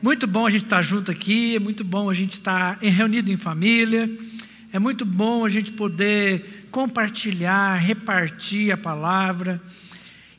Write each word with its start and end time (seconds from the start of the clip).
Muito 0.00 0.28
bom 0.28 0.46
a 0.46 0.50
gente 0.50 0.62
estar 0.62 0.80
junto 0.80 1.10
aqui, 1.10 1.56
é 1.56 1.58
muito 1.58 1.82
bom 1.82 2.08
a 2.08 2.14
gente 2.14 2.34
estar 2.34 2.78
reunido 2.80 3.32
em 3.32 3.36
família, 3.36 4.08
é 4.72 4.78
muito 4.78 5.04
bom 5.04 5.44
a 5.44 5.48
gente 5.48 5.72
poder 5.72 6.68
compartilhar, 6.70 7.74
repartir 7.74 8.70
a 8.70 8.76
palavra. 8.76 9.60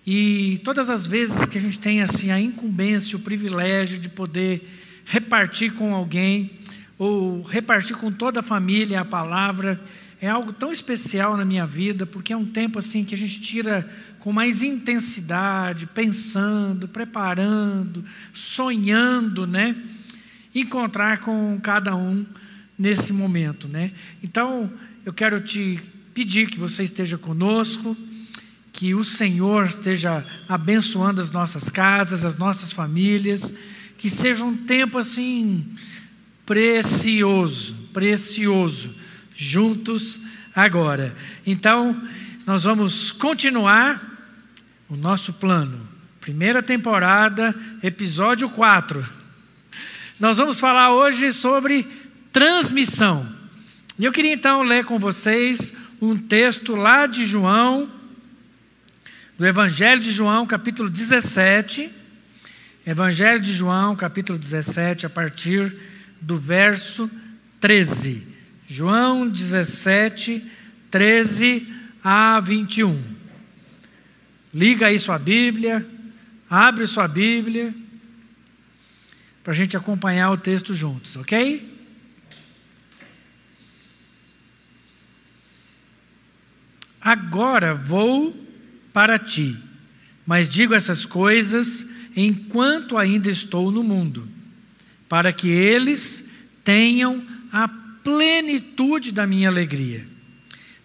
E 0.07 0.61
todas 0.63 0.89
as 0.89 1.05
vezes 1.05 1.45
que 1.45 1.57
a 1.57 1.61
gente 1.61 1.77
tem 1.77 2.01
assim 2.01 2.31
a 2.31 2.39
incumbência, 2.39 3.17
o 3.17 3.19
privilégio 3.19 3.99
de 3.99 4.07
poder 4.07 4.65
repartir 5.03 5.73
com 5.73 5.93
alguém 5.93 6.51
ou 6.97 7.41
repartir 7.41 7.97
com 7.97 8.13
toda 8.13 8.39
a 8.39 8.43
família 8.43 9.01
a 9.01 9.05
palavra, 9.05 9.77
é 10.21 10.27
algo 10.27 10.51
tão 10.51 10.71
especial 10.71 11.37
na 11.37 11.45
minha 11.45 11.65
vida, 11.65 12.05
porque 12.05 12.33
é 12.33 12.37
um 12.37 12.45
tempo 12.45 12.77
assim 12.77 13.05
que 13.05 13.15
a 13.15 13.17
gente 13.17 13.39
tira 13.39 13.89
com 14.19 14.33
mais 14.33 14.61
intensidade, 14.63 15.85
pensando, 15.87 16.89
preparando, 16.89 18.03
sonhando, 18.33 19.47
né? 19.47 19.75
Encontrar 20.53 21.19
com 21.19 21.57
cada 21.61 21.95
um 21.95 22.25
nesse 22.77 23.13
momento, 23.13 23.69
né? 23.69 23.93
Então, 24.21 24.69
eu 25.05 25.13
quero 25.13 25.39
te 25.39 25.79
pedir 26.13 26.49
que 26.49 26.59
você 26.59 26.83
esteja 26.83 27.17
conosco, 27.17 27.95
que 28.73 28.93
o 28.93 29.05
Senhor 29.05 29.67
esteja 29.67 30.25
abençoando 30.49 31.21
as 31.21 31.31
nossas 31.31 31.69
casas, 31.69 32.25
as 32.25 32.35
nossas 32.35 32.73
famílias, 32.73 33.53
que 33.97 34.09
seja 34.09 34.43
um 34.43 34.55
tempo 34.55 34.97
assim 34.97 35.65
precioso, 36.45 37.73
precioso 37.93 38.98
juntos 39.39 40.19
agora. 40.53 41.15
Então, 41.47 41.97
nós 42.45 42.65
vamos 42.65 43.13
continuar 43.13 44.19
o 44.89 44.97
nosso 44.97 45.31
plano. 45.31 45.79
Primeira 46.19 46.61
temporada, 46.61 47.55
episódio 47.81 48.49
4. 48.49 49.07
Nós 50.19 50.37
vamos 50.37 50.59
falar 50.59 50.91
hoje 50.91 51.31
sobre 51.31 51.87
transmissão. 52.33 53.33
E 53.97 54.03
eu 54.03 54.11
queria 54.11 54.33
então 54.33 54.61
ler 54.61 54.83
com 54.83 54.99
vocês 54.99 55.73
um 56.01 56.17
texto 56.17 56.75
lá 56.75 57.05
de 57.05 57.25
João, 57.25 57.89
do 59.37 59.47
Evangelho 59.47 60.01
de 60.01 60.11
João, 60.11 60.45
capítulo 60.45 60.89
17. 60.89 61.89
Evangelho 62.85 63.39
de 63.39 63.53
João, 63.53 63.95
capítulo 63.95 64.37
17, 64.37 65.05
a 65.05 65.09
partir 65.09 65.73
do 66.19 66.35
verso 66.35 67.09
13. 67.61 68.28
João 68.69 69.27
17, 69.27 70.45
13 70.91 71.67
a 72.03 72.39
21. 72.39 73.03
Liga 74.53 74.87
aí 74.87 74.99
sua 74.99 75.17
Bíblia, 75.17 75.83
abre 76.47 76.85
sua 76.85 77.07
Bíblia, 77.07 77.73
para 79.43 79.53
a 79.53 79.55
gente 79.55 79.75
acompanhar 79.75 80.29
o 80.29 80.37
texto 80.37 80.75
juntos, 80.75 81.15
ok? 81.15 81.67
Agora 87.01 87.73
vou 87.73 88.35
para 88.93 89.17
ti, 89.17 89.57
mas 90.27 90.47
digo 90.47 90.75
essas 90.75 91.07
coisas 91.07 91.87
enquanto 92.15 92.99
ainda 92.99 93.31
estou 93.31 93.71
no 93.71 93.81
mundo, 93.81 94.29
para 95.07 95.33
que 95.33 95.47
eles 95.47 96.23
tenham 96.63 97.25
a 97.51 97.78
plenitude 98.09 99.11
da 99.11 99.27
minha 99.27 99.47
alegria. 99.47 100.03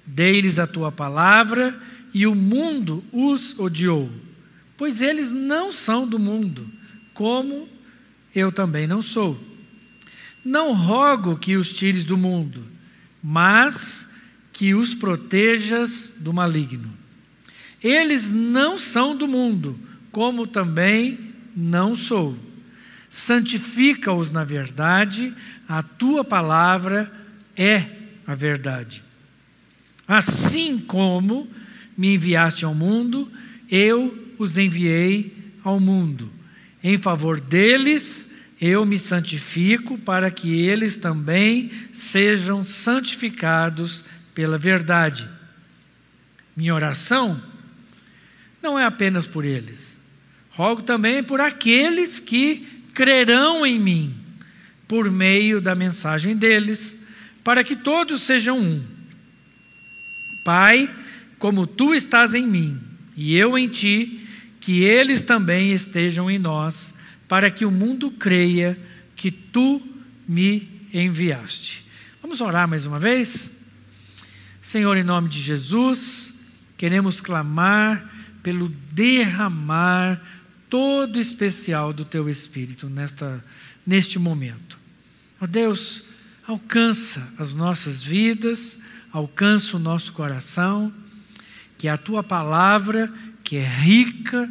Dei-lhes 0.04 0.58
a 0.58 0.66
tua 0.66 0.92
palavra 0.92 1.80
e 2.12 2.26
o 2.26 2.34
mundo 2.34 3.02
os 3.10 3.58
odiou, 3.58 4.10
pois 4.76 5.00
eles 5.00 5.30
não 5.30 5.72
são 5.72 6.06
do 6.06 6.18
mundo, 6.18 6.70
como 7.14 7.66
eu 8.34 8.52
também 8.52 8.86
não 8.86 9.00
sou. 9.00 9.40
Não 10.44 10.74
rogo 10.74 11.38
que 11.38 11.56
os 11.56 11.72
tires 11.72 12.04
do 12.04 12.18
mundo, 12.18 12.62
mas 13.22 14.06
que 14.52 14.74
os 14.74 14.94
protejas 14.94 16.12
do 16.18 16.30
maligno. 16.30 16.92
Eles 17.82 18.30
não 18.30 18.78
são 18.78 19.16
do 19.16 19.26
mundo, 19.26 19.78
como 20.12 20.46
também 20.46 21.32
não 21.56 21.96
sou. 21.96 22.36
Santifica-os 23.08 24.30
na 24.30 24.44
verdade, 24.44 25.32
a 25.66 25.82
tua 25.82 26.22
palavra 26.22 27.23
é 27.56 27.86
a 28.26 28.34
verdade. 28.34 29.02
Assim 30.06 30.78
como 30.78 31.48
me 31.96 32.14
enviaste 32.14 32.64
ao 32.64 32.74
mundo, 32.74 33.30
eu 33.70 34.32
os 34.38 34.58
enviei 34.58 35.34
ao 35.62 35.80
mundo. 35.80 36.30
Em 36.82 36.98
favor 36.98 37.40
deles, 37.40 38.28
eu 38.60 38.84
me 38.84 38.98
santifico 38.98 39.96
para 39.98 40.30
que 40.30 40.52
eles 40.52 40.96
também 40.96 41.70
sejam 41.92 42.64
santificados 42.64 44.04
pela 44.34 44.58
verdade. 44.58 45.28
Minha 46.56 46.74
oração 46.74 47.42
não 48.62 48.78
é 48.78 48.84
apenas 48.84 49.26
por 49.26 49.44
eles, 49.44 49.98
rogo 50.50 50.82
também 50.82 51.22
por 51.22 51.40
aqueles 51.40 52.20
que 52.20 52.66
crerão 52.94 53.66
em 53.66 53.78
mim 53.78 54.24
por 54.86 55.10
meio 55.10 55.60
da 55.60 55.74
mensagem 55.74 56.36
deles, 56.36 56.96
para 57.44 57.62
que 57.62 57.76
todos 57.76 58.22
sejam 58.22 58.58
um. 58.58 58.82
Pai, 60.42 60.92
como 61.38 61.66
tu 61.66 61.94
estás 61.94 62.34
em 62.34 62.46
mim 62.46 62.80
e 63.14 63.36
eu 63.36 63.56
em 63.56 63.68
ti, 63.68 64.26
que 64.60 64.82
eles 64.82 65.20
também 65.20 65.72
estejam 65.72 66.30
em 66.30 66.38
nós, 66.38 66.94
para 67.28 67.50
que 67.50 67.66
o 67.66 67.70
mundo 67.70 68.10
creia 68.10 68.78
que 69.14 69.30
tu 69.30 69.80
me 70.26 70.68
enviaste. 70.92 71.84
Vamos 72.22 72.40
orar 72.40 72.66
mais 72.66 72.86
uma 72.86 72.98
vez? 72.98 73.52
Senhor, 74.62 74.96
em 74.96 75.04
nome 75.04 75.28
de 75.28 75.40
Jesus, 75.40 76.32
queremos 76.78 77.20
clamar 77.20 78.10
pelo 78.42 78.68
derramar 78.90 80.20
todo 80.70 81.20
especial 81.20 81.92
do 81.92 82.04
teu 82.04 82.28
Espírito 82.28 82.88
nesta, 82.88 83.44
neste 83.86 84.18
momento. 84.18 84.78
Ó 85.40 85.46
Deus, 85.46 86.02
alcança 86.46 87.26
as 87.38 87.52
nossas 87.52 88.02
vidas, 88.02 88.78
alcança 89.12 89.76
o 89.76 89.80
nosso 89.80 90.12
coração, 90.12 90.92
que 91.78 91.88
a 91.88 91.96
tua 91.96 92.22
palavra, 92.22 93.12
que 93.42 93.56
é 93.56 93.66
rica, 93.66 94.50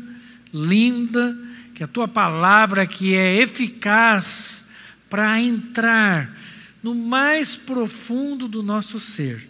linda, 0.53 1.37
que 1.73 1.83
a 1.83 1.87
tua 1.87 2.07
palavra 2.07 2.85
que 2.85 3.15
é 3.15 3.37
eficaz 3.37 4.65
para 5.09 5.39
entrar 5.41 6.35
no 6.81 6.93
mais 6.93 7.55
profundo 7.55 8.47
do 8.47 8.61
nosso 8.61 8.99
ser. 8.99 9.49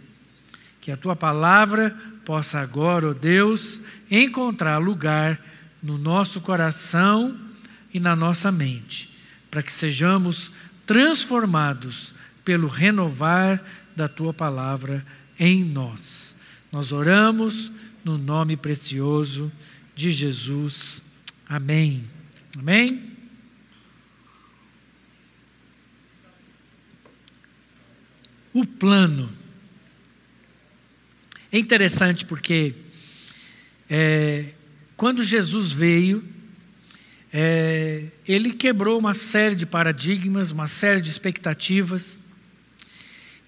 Que 0.79 0.91
a 0.91 0.97
tua 0.97 1.15
palavra 1.15 1.97
possa 2.25 2.59
agora, 2.59 3.07
ó 3.07 3.11
oh 3.11 3.13
Deus, 3.13 3.81
encontrar 4.09 4.77
lugar 4.77 5.39
no 5.81 5.97
nosso 5.97 6.39
coração 6.41 7.37
e 7.93 7.99
na 7.99 8.15
nossa 8.15 8.51
mente, 8.51 9.13
para 9.49 9.61
que 9.61 9.71
sejamos 9.71 10.51
transformados 10.85 12.13
pelo 12.43 12.67
renovar 12.67 13.63
da 13.95 14.07
tua 14.07 14.33
palavra 14.33 15.05
em 15.39 15.63
nós. 15.63 16.35
Nós 16.71 16.91
oramos 16.91 17.71
no 18.03 18.17
nome 18.17 18.57
precioso 18.57 19.51
de 19.95 20.11
Jesus. 20.11 21.03
Amém. 21.47 22.03
Amém. 22.57 23.11
O 28.51 28.65
plano. 28.65 29.31
É 31.51 31.57
interessante 31.57 32.25
porque 32.25 32.73
é, 33.87 34.53
quando 34.97 35.23
Jesus 35.23 35.71
veio, 35.71 36.23
é, 37.31 38.05
ele 38.27 38.53
quebrou 38.53 38.97
uma 38.97 39.13
série 39.13 39.55
de 39.55 39.65
paradigmas, 39.65 40.49
uma 40.49 40.65
série 40.65 41.01
de 41.01 41.11
expectativas, 41.11 42.22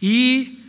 e 0.08 0.60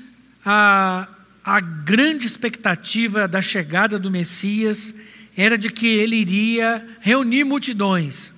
a, 0.42 1.06
a 1.44 1.60
grande 1.60 2.26
expectativa 2.26 3.28
da 3.28 3.42
chegada 3.42 3.98
do 3.98 4.10
Messias 4.10 4.94
era 5.36 5.58
de 5.58 5.68
que 5.68 5.86
ele 5.86 6.16
iria 6.16 6.82
reunir 7.00 7.44
multidões, 7.44 8.32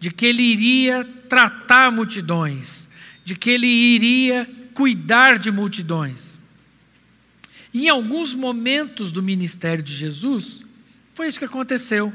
de 0.00 0.10
que 0.10 0.26
ele 0.26 0.42
iria 0.42 1.04
tratar 1.28 1.92
multidões, 1.92 2.88
de 3.24 3.36
que 3.36 3.48
ele 3.48 3.68
iria 3.68 4.50
cuidar 4.74 5.38
de 5.38 5.52
multidões. 5.52 6.42
Em 7.72 7.88
alguns 7.88 8.34
momentos 8.34 9.12
do 9.12 9.22
ministério 9.22 9.84
de 9.84 9.94
Jesus, 9.94 10.64
foi 11.14 11.28
isso 11.28 11.38
que 11.38 11.44
aconteceu. 11.44 12.12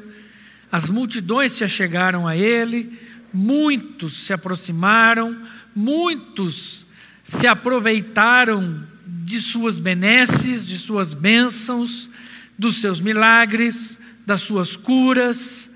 As 0.70 0.90
multidões 0.90 1.54
se 1.54 1.64
achegaram 1.64 2.28
a 2.28 2.36
ele, 2.36 3.00
muitos 3.34 4.26
se 4.26 4.34
aproximaram, 4.34 5.42
muitos 5.74 6.86
se 7.28 7.46
aproveitaram 7.46 8.88
de 9.06 9.42
suas 9.42 9.80
benesses, 9.80 10.66
de 10.66 10.80
suas 10.80 11.14
bênçãos, 11.14 12.10
dos 12.58 12.78
seus 12.78 13.02
milagres, 13.02 14.00
das 14.26 14.42
suas 14.42 14.78
curas, 14.78 15.70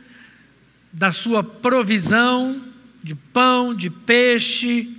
da 0.93 1.11
sua 1.11 1.43
provisão, 1.43 2.59
de 3.03 3.13
pão, 3.13 3.75
de 3.75 3.89
peixe 3.89 4.89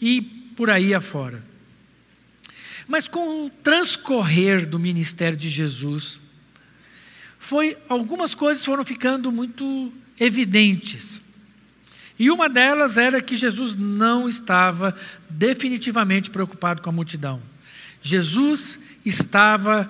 e 0.00 0.22
por 0.56 0.70
aí 0.70 0.94
afora. 0.94 1.44
Mas 2.88 3.06
com 3.06 3.44
o 3.44 3.50
transcorrer 3.50 4.66
do 4.66 4.78
ministério 4.78 5.36
de 5.36 5.50
Jesus, 5.50 6.18
foi 7.38 7.76
algumas 7.90 8.34
coisas 8.34 8.64
foram 8.64 8.86
ficando 8.86 9.30
muito 9.30 9.92
evidentes. 10.18 11.22
E 12.20 12.30
uma 12.30 12.50
delas 12.50 12.98
era 12.98 13.22
que 13.22 13.34
Jesus 13.34 13.74
não 13.74 14.28
estava 14.28 14.94
definitivamente 15.30 16.28
preocupado 16.28 16.82
com 16.82 16.90
a 16.90 16.92
multidão. 16.92 17.40
Jesus 18.02 18.78
estava 19.06 19.88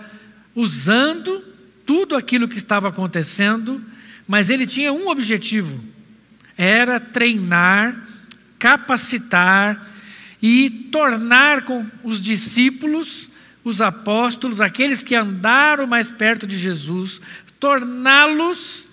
usando 0.54 1.42
tudo 1.84 2.16
aquilo 2.16 2.46
que 2.46 2.56
estava 2.56 2.88
acontecendo, 2.88 3.84
mas 4.28 4.48
ele 4.48 4.64
tinha 4.64 4.92
um 4.92 5.08
objetivo: 5.08 5.82
era 6.56 7.00
treinar, 7.00 8.00
capacitar 8.60 9.90
e 10.40 10.70
tornar 10.92 11.62
com 11.62 11.84
os 12.04 12.22
discípulos, 12.22 13.28
os 13.64 13.82
apóstolos, 13.82 14.60
aqueles 14.60 15.02
que 15.02 15.16
andaram 15.16 15.84
mais 15.84 16.08
perto 16.08 16.46
de 16.46 16.56
Jesus, 16.56 17.20
torná-los 17.58 18.88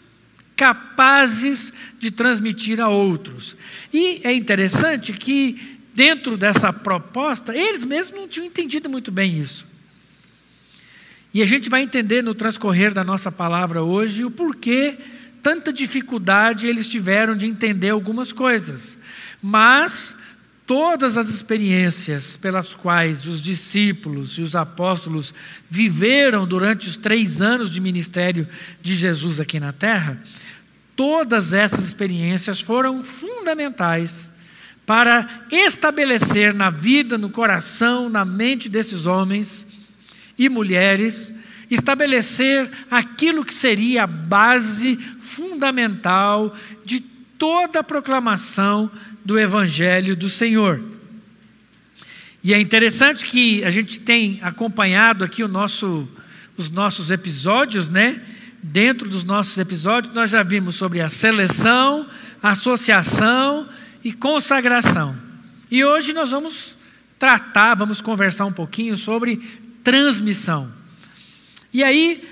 capazes 0.57 1.71
de 1.99 2.09
transmitir 2.11 2.81
a 2.81 2.89
outros. 2.89 3.55
E 3.93 4.19
é 4.23 4.33
interessante 4.33 5.13
que, 5.13 5.79
dentro 5.93 6.35
dessa 6.35 6.73
proposta, 6.73 7.55
eles 7.55 7.85
mesmos 7.85 8.19
não 8.19 8.27
tinham 8.27 8.47
entendido 8.47 8.89
muito 8.89 9.11
bem 9.11 9.39
isso. 9.39 9.67
E 11.33 11.41
a 11.41 11.45
gente 11.45 11.69
vai 11.69 11.83
entender 11.83 12.23
no 12.23 12.33
transcorrer 12.33 12.91
da 12.91 13.03
nossa 13.03 13.31
palavra 13.31 13.83
hoje 13.83 14.25
o 14.25 14.31
porquê 14.31 14.97
tanta 15.43 15.71
dificuldade 15.71 16.67
eles 16.67 16.87
tiveram 16.87 17.37
de 17.37 17.45
entender 17.45 17.91
algumas 17.91 18.31
coisas. 18.31 18.97
Mas 19.41 20.17
todas 20.65 21.17
as 21.17 21.29
experiências 21.29 22.35
pelas 22.35 22.73
quais 22.73 23.25
os 23.25 23.41
discípulos 23.41 24.37
e 24.37 24.41
os 24.41 24.55
apóstolos 24.55 25.33
viveram 25.69 26.45
durante 26.45 26.89
os 26.89 26.97
três 26.97 27.41
anos 27.41 27.71
de 27.71 27.79
ministério 27.79 28.47
de 28.81 28.93
Jesus 28.93 29.39
aqui 29.39 29.59
na 29.59 29.71
terra, 29.71 30.21
Todas 30.97 31.53
essas 31.53 31.85
experiências 31.87 32.59
foram 32.59 33.03
fundamentais 33.03 34.29
para 34.83 35.45
estabelecer 35.51 36.53
na 36.53 36.69
vida, 36.69 37.17
no 37.17 37.29
coração, 37.29 38.09
na 38.09 38.25
mente 38.25 38.67
desses 38.67 39.05
homens 39.05 39.67
e 40.37 40.49
mulheres, 40.49 41.33
estabelecer 41.69 42.69
aquilo 42.89 43.45
que 43.45 43.53
seria 43.53 44.03
a 44.03 44.07
base 44.07 44.97
fundamental 45.19 46.55
de 46.83 46.99
toda 46.99 47.81
a 47.81 47.83
proclamação 47.83 48.89
do 49.23 49.37
Evangelho 49.37 50.15
do 50.15 50.27
Senhor. 50.27 50.81
E 52.43 52.53
é 52.53 52.59
interessante 52.59 53.25
que 53.25 53.63
a 53.63 53.69
gente 53.69 53.99
tem 53.99 54.39
acompanhado 54.41 55.23
aqui 55.23 55.43
nosso, 55.47 56.09
os 56.55 56.69
nossos 56.71 57.11
episódios, 57.11 57.87
né? 57.87 58.21
Dentro 58.71 59.09
dos 59.09 59.23
nossos 59.23 59.57
episódios, 59.57 60.13
nós 60.13 60.29
já 60.29 60.43
vimos 60.43 60.75
sobre 60.75 61.01
a 61.01 61.09
seleção, 61.09 62.07
associação 62.41 63.67
e 64.03 64.11
consagração. 64.11 65.17
E 65.71 65.83
hoje 65.83 66.13
nós 66.13 66.31
vamos 66.31 66.77
tratar, 67.17 67.75
vamos 67.75 68.01
conversar 68.01 68.45
um 68.45 68.53
pouquinho 68.53 68.95
sobre 68.95 69.37
transmissão. 69.83 70.71
E 71.73 71.83
aí, 71.83 72.27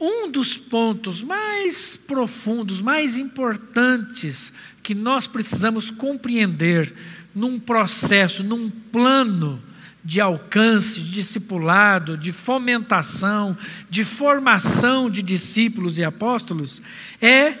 um 0.00 0.30
dos 0.30 0.56
pontos 0.56 1.22
mais 1.22 1.96
profundos, 1.96 2.80
mais 2.80 3.16
importantes 3.16 4.52
que 4.82 4.94
nós 4.94 5.26
precisamos 5.26 5.90
compreender 5.90 6.92
num 7.34 7.58
processo, 7.58 8.44
num 8.44 8.70
plano 8.70 9.62
de 10.06 10.20
alcance, 10.20 11.00
de 11.00 11.10
discipulado, 11.10 12.16
de 12.16 12.30
fomentação, 12.30 13.58
de 13.90 14.04
formação 14.04 15.10
de 15.10 15.20
discípulos 15.20 15.98
e 15.98 16.04
apóstolos, 16.04 16.80
é 17.20 17.54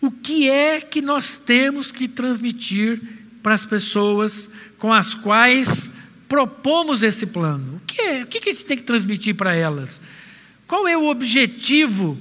o 0.00 0.10
que 0.10 0.50
é 0.50 0.80
que 0.80 1.00
nós 1.00 1.36
temos 1.36 1.92
que 1.92 2.08
transmitir 2.08 3.00
para 3.44 3.54
as 3.54 3.64
pessoas 3.64 4.50
com 4.76 4.92
as 4.92 5.14
quais 5.14 5.88
propomos 6.28 7.04
esse 7.04 7.26
plano. 7.26 7.76
O 7.76 7.80
que 7.86 8.00
é? 8.02 8.22
O 8.24 8.26
que 8.26 8.38
a 8.38 8.52
gente 8.52 8.64
tem 8.64 8.76
que 8.76 8.82
transmitir 8.82 9.36
para 9.36 9.54
elas? 9.54 10.00
Qual 10.66 10.88
é 10.88 10.96
o 10.96 11.08
objetivo 11.08 12.18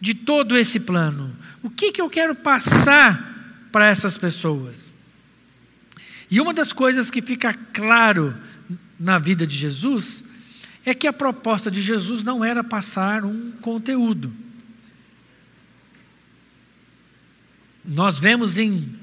de 0.00 0.14
todo 0.14 0.56
esse 0.56 0.78
plano? 0.78 1.34
O 1.60 1.68
que, 1.68 1.90
que 1.90 2.00
eu 2.00 2.08
quero 2.08 2.36
passar 2.36 3.66
para 3.72 3.88
essas 3.88 4.16
pessoas? 4.16 4.94
E 6.30 6.40
uma 6.40 6.54
das 6.54 6.72
coisas 6.72 7.10
que 7.10 7.20
fica 7.20 7.52
claro 7.72 8.36
na 9.00 9.18
vida 9.18 9.46
de 9.46 9.56
Jesus 9.56 10.22
é 10.84 10.92
que 10.92 11.08
a 11.08 11.12
proposta 11.12 11.70
de 11.70 11.80
Jesus 11.80 12.22
não 12.22 12.44
era 12.44 12.62
passar 12.62 13.24
um 13.24 13.50
conteúdo. 13.52 14.30
Nós 17.82 18.18
vemos 18.18 18.58
em 18.58 18.94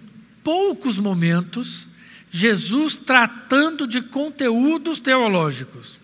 poucos 0.44 1.00
momentos 1.00 1.88
Jesus 2.30 2.96
tratando 2.96 3.88
de 3.88 4.02
conteúdos 4.02 5.00
teológicos. 5.00 6.00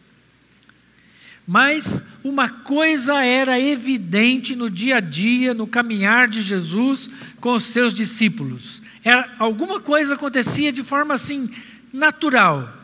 Mas 1.46 2.02
uma 2.24 2.50
coisa 2.50 3.24
era 3.24 3.60
evidente 3.60 4.56
no 4.56 4.70
dia 4.70 4.98
a 4.98 5.00
dia, 5.00 5.54
no 5.54 5.68
caminhar 5.68 6.28
de 6.28 6.42
Jesus 6.42 7.12
com 7.40 7.54
os 7.54 7.64
seus 7.64 7.94
discípulos. 7.94 8.82
Era, 9.04 9.36
alguma 9.38 9.80
coisa 9.80 10.16
acontecia 10.16 10.72
de 10.72 10.82
forma 10.82 11.14
assim 11.14 11.50
natural. 11.92 12.83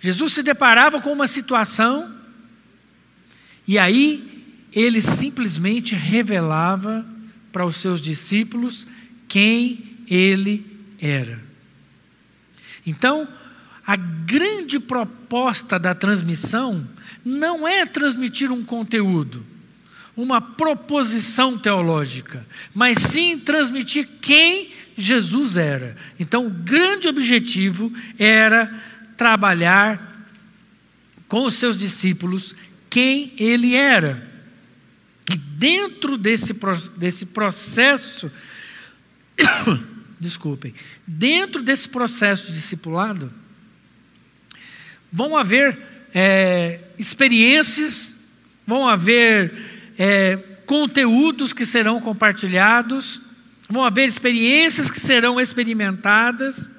Jesus 0.00 0.32
se 0.32 0.42
deparava 0.42 1.00
com 1.00 1.12
uma 1.12 1.28
situação 1.28 2.14
e 3.66 3.78
aí 3.78 4.44
ele 4.72 5.00
simplesmente 5.00 5.94
revelava 5.94 7.04
para 7.52 7.66
os 7.66 7.76
seus 7.76 8.00
discípulos 8.00 8.86
quem 9.28 9.98
ele 10.08 10.64
era. 11.00 11.40
Então, 12.86 13.28
a 13.86 13.96
grande 13.96 14.78
proposta 14.78 15.78
da 15.78 15.94
transmissão 15.94 16.86
não 17.24 17.66
é 17.66 17.84
transmitir 17.84 18.50
um 18.50 18.64
conteúdo, 18.64 19.44
uma 20.16 20.40
proposição 20.40 21.58
teológica, 21.58 22.46
mas 22.74 22.98
sim 22.98 23.38
transmitir 23.38 24.08
quem 24.20 24.70
Jesus 24.96 25.56
era. 25.56 25.96
Então, 26.18 26.46
o 26.46 26.50
grande 26.50 27.08
objetivo 27.08 27.92
era 28.18 28.72
trabalhar 29.20 30.26
com 31.28 31.44
os 31.44 31.56
seus 31.56 31.76
discípulos 31.76 32.56
quem 32.88 33.34
ele 33.36 33.74
era. 33.74 34.26
E 35.30 35.36
dentro 35.36 36.16
desse, 36.16 36.56
desse 36.96 37.26
processo, 37.26 38.32
desculpem, 40.18 40.72
dentro 41.06 41.62
desse 41.62 41.86
processo 41.86 42.46
de 42.46 42.54
discipulado, 42.54 43.30
vão 45.12 45.36
haver 45.36 45.78
é, 46.14 46.80
experiências, 46.98 48.16
vão 48.66 48.88
haver 48.88 49.52
é, 49.98 50.38
conteúdos 50.64 51.52
que 51.52 51.66
serão 51.66 52.00
compartilhados, 52.00 53.20
vão 53.68 53.84
haver 53.84 54.08
experiências 54.08 54.90
que 54.90 54.98
serão 54.98 55.38
experimentadas, 55.38 56.70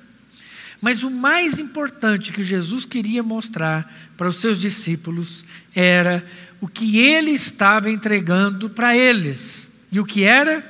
mas 0.81 1.03
o 1.03 1.11
mais 1.11 1.59
importante 1.59 2.33
que 2.33 2.43
Jesus 2.43 2.85
queria 2.85 3.21
mostrar 3.21 4.11
para 4.17 4.27
os 4.27 4.37
seus 4.37 4.59
discípulos 4.59 5.45
era 5.75 6.25
o 6.59 6.67
que 6.67 6.97
ele 6.97 7.31
estava 7.31 7.91
entregando 7.91 8.67
para 8.67 8.97
eles. 8.97 9.71
E 9.91 9.99
o 9.99 10.05
que 10.05 10.23
era? 10.23 10.65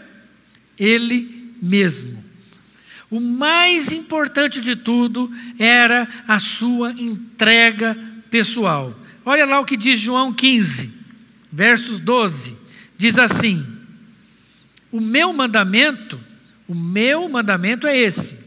Ele 0.78 1.54
mesmo. 1.62 2.22
O 3.10 3.22
mais 3.22 3.94
importante 3.94 4.60
de 4.60 4.76
tudo 4.76 5.32
era 5.58 6.06
a 6.28 6.40
sua 6.40 6.92
entrega 6.92 7.98
pessoal. 8.30 8.98
Olha 9.24 9.46
lá 9.46 9.62
o 9.62 9.66
que 9.66 9.78
diz 9.78 9.98
João 9.98 10.34
15, 10.34 10.92
versos 11.50 12.00
12. 12.00 12.58
Diz 12.98 13.18
assim: 13.18 13.66
O 14.92 15.00
meu 15.00 15.32
mandamento, 15.32 16.20
o 16.68 16.76
meu 16.76 17.30
mandamento 17.30 17.88
é 17.88 17.98
esse 17.98 18.41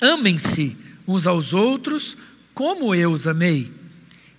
Amem-se 0.00 0.76
uns 1.06 1.26
aos 1.26 1.52
outros 1.52 2.16
como 2.52 2.94
eu 2.94 3.12
os 3.12 3.26
amei. 3.26 3.70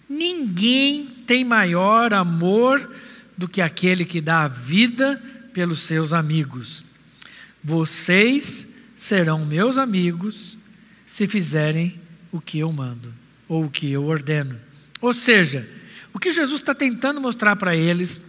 Ninguém 0.10 1.08
tem 1.26 1.44
maior 1.44 2.14
amor 2.14 2.90
do 3.38 3.48
que 3.48 3.62
aquele 3.62 4.06
que 4.06 4.22
dá 4.22 4.44
a 4.44 4.48
vida 4.48 5.22
pelos 5.54 5.80
seus 5.80 6.14
amigos. 6.14 6.86
Vocês 7.64 8.68
serão 8.96 9.46
meus 9.46 9.78
amigos 9.78 10.58
se 11.06 11.28
fizerem 11.28 12.00
o 12.32 12.40
que 12.40 12.60
eu 12.60 12.72
mando 12.72 13.14
ou 13.48 13.66
o 13.66 13.70
que 13.70 13.92
eu 13.92 14.06
ordeno. 14.06 14.60
Ou 15.02 15.14
seja, 15.14 15.68
o 16.14 16.20
que 16.20 16.32
Jesus 16.32 16.62
está 16.62 16.74
tentando 16.74 17.20
mostrar 17.20 17.56
para 17.56 17.76
eles 17.76 18.24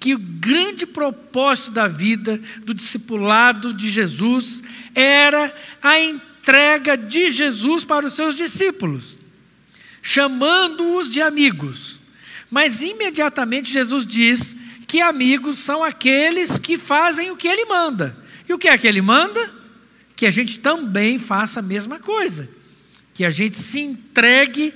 que 0.00 0.14
o 0.14 0.18
grande 0.18 0.86
propósito 0.86 1.72
da 1.72 1.88
vida 1.88 2.40
do 2.64 2.72
discipulado 2.72 3.74
de 3.74 3.90
Jesus 3.90 4.62
era 4.94 5.52
a 5.82 5.98
entrega 6.00 6.27
de 6.96 7.30
Jesus 7.30 7.84
para 7.84 8.06
os 8.06 8.14
seus 8.14 8.34
discípulos, 8.34 9.18
chamando-os 10.02 11.10
de 11.10 11.20
amigos. 11.20 11.98
Mas 12.50 12.80
imediatamente 12.80 13.70
Jesus 13.70 14.06
diz 14.06 14.56
que 14.86 15.00
amigos 15.00 15.58
são 15.58 15.84
aqueles 15.84 16.58
que 16.58 16.78
fazem 16.78 17.30
o 17.30 17.36
que 17.36 17.46
ele 17.46 17.66
manda. 17.66 18.16
E 18.48 18.54
o 18.54 18.58
que 18.58 18.68
é 18.68 18.78
que 18.78 18.86
ele 18.86 19.02
manda? 19.02 19.52
Que 20.16 20.26
a 20.26 20.30
gente 20.30 20.58
também 20.58 21.18
faça 21.18 21.60
a 21.60 21.62
mesma 21.62 21.98
coisa. 21.98 22.48
Que 23.12 23.24
a 23.24 23.30
gente 23.30 23.58
se 23.58 23.80
entregue 23.80 24.72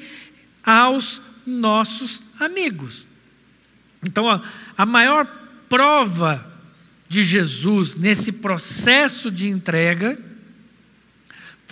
aos 0.63 1.23
nossos 1.47 2.23
amigos. 2.39 3.09
Então, 4.07 4.43
a 4.77 4.85
maior 4.85 5.27
prova 5.69 6.47
de 7.09 7.23
Jesus 7.23 7.95
nesse 7.95 8.33
processo 8.33 9.31
de 9.31 9.49
entrega 9.49 10.19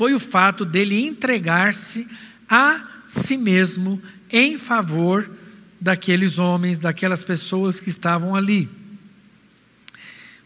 foi 0.00 0.14
o 0.14 0.18
fato 0.18 0.64
dele 0.64 0.98
entregar-se 1.04 2.08
a 2.48 3.02
si 3.06 3.36
mesmo 3.36 4.02
em 4.30 4.56
favor 4.56 5.30
daqueles 5.78 6.38
homens, 6.38 6.78
daquelas 6.78 7.22
pessoas 7.22 7.80
que 7.80 7.90
estavam 7.90 8.34
ali. 8.34 8.66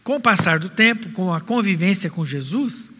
Com 0.03 0.17
o 0.17 0.19
passar 0.19 0.59
do 0.59 0.67
tempo, 0.67 1.09
com 1.11 1.33
a 1.33 1.39
convivência 1.39 2.09
com 2.09 2.25
Jesus, 2.25 2.91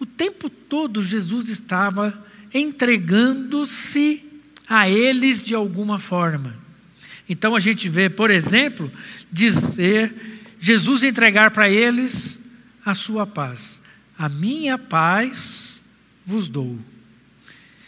o 0.00 0.04
tempo 0.04 0.50
todo 0.50 1.00
Jesus 1.00 1.48
estava 1.48 2.26
entregando-se 2.52 4.24
a 4.68 4.90
eles 4.90 5.40
de 5.40 5.54
alguma 5.54 6.00
forma. 6.00 6.56
Então 7.28 7.54
a 7.54 7.60
gente 7.60 7.88
vê, 7.88 8.08
por 8.08 8.32
exemplo, 8.32 8.90
dizer 9.30 10.12
Jesus 10.58 11.04
entregar 11.04 11.52
para 11.52 11.70
eles 11.70 12.42
a 12.84 12.94
sua 12.94 13.24
paz. 13.24 13.80
A 14.18 14.28
minha 14.28 14.76
paz 14.76 15.82
vos 16.26 16.48
dou. 16.48 16.76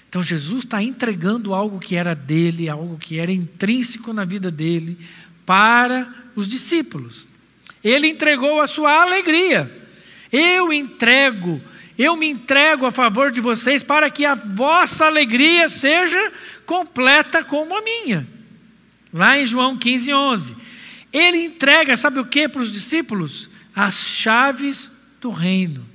Então 0.08 0.22
Jesus 0.22 0.64
está 0.64 0.82
entregando 0.82 1.54
algo 1.54 1.78
que 1.78 1.96
era 1.96 2.14
dele, 2.14 2.68
algo 2.68 2.96
que 2.98 3.18
era 3.18 3.30
intrínseco 3.30 4.12
na 4.12 4.24
vida 4.24 4.50
dele, 4.50 4.98
para 5.44 6.12
os 6.34 6.48
discípulos. 6.48 7.26
Ele 7.82 8.06
entregou 8.06 8.60
a 8.60 8.66
sua 8.66 9.02
alegria. 9.02 9.70
Eu 10.32 10.72
entrego, 10.72 11.60
eu 11.98 12.16
me 12.16 12.28
entrego 12.28 12.86
a 12.86 12.90
favor 12.90 13.30
de 13.30 13.40
vocês 13.40 13.82
para 13.82 14.08
que 14.08 14.24
a 14.24 14.34
vossa 14.34 15.06
alegria 15.06 15.68
seja 15.68 16.32
completa 16.64 17.42
como 17.42 17.76
a 17.76 17.82
minha. 17.82 18.26
Lá 19.12 19.38
em 19.38 19.46
João 19.46 19.76
15, 19.76 20.12
11. 20.12 20.56
Ele 21.12 21.44
entrega, 21.44 21.96
sabe 21.96 22.20
o 22.20 22.24
que 22.24 22.48
para 22.48 22.62
os 22.62 22.70
discípulos? 22.70 23.50
As 23.74 23.94
chaves 23.94 24.90
do 25.20 25.30
reino. 25.30 25.89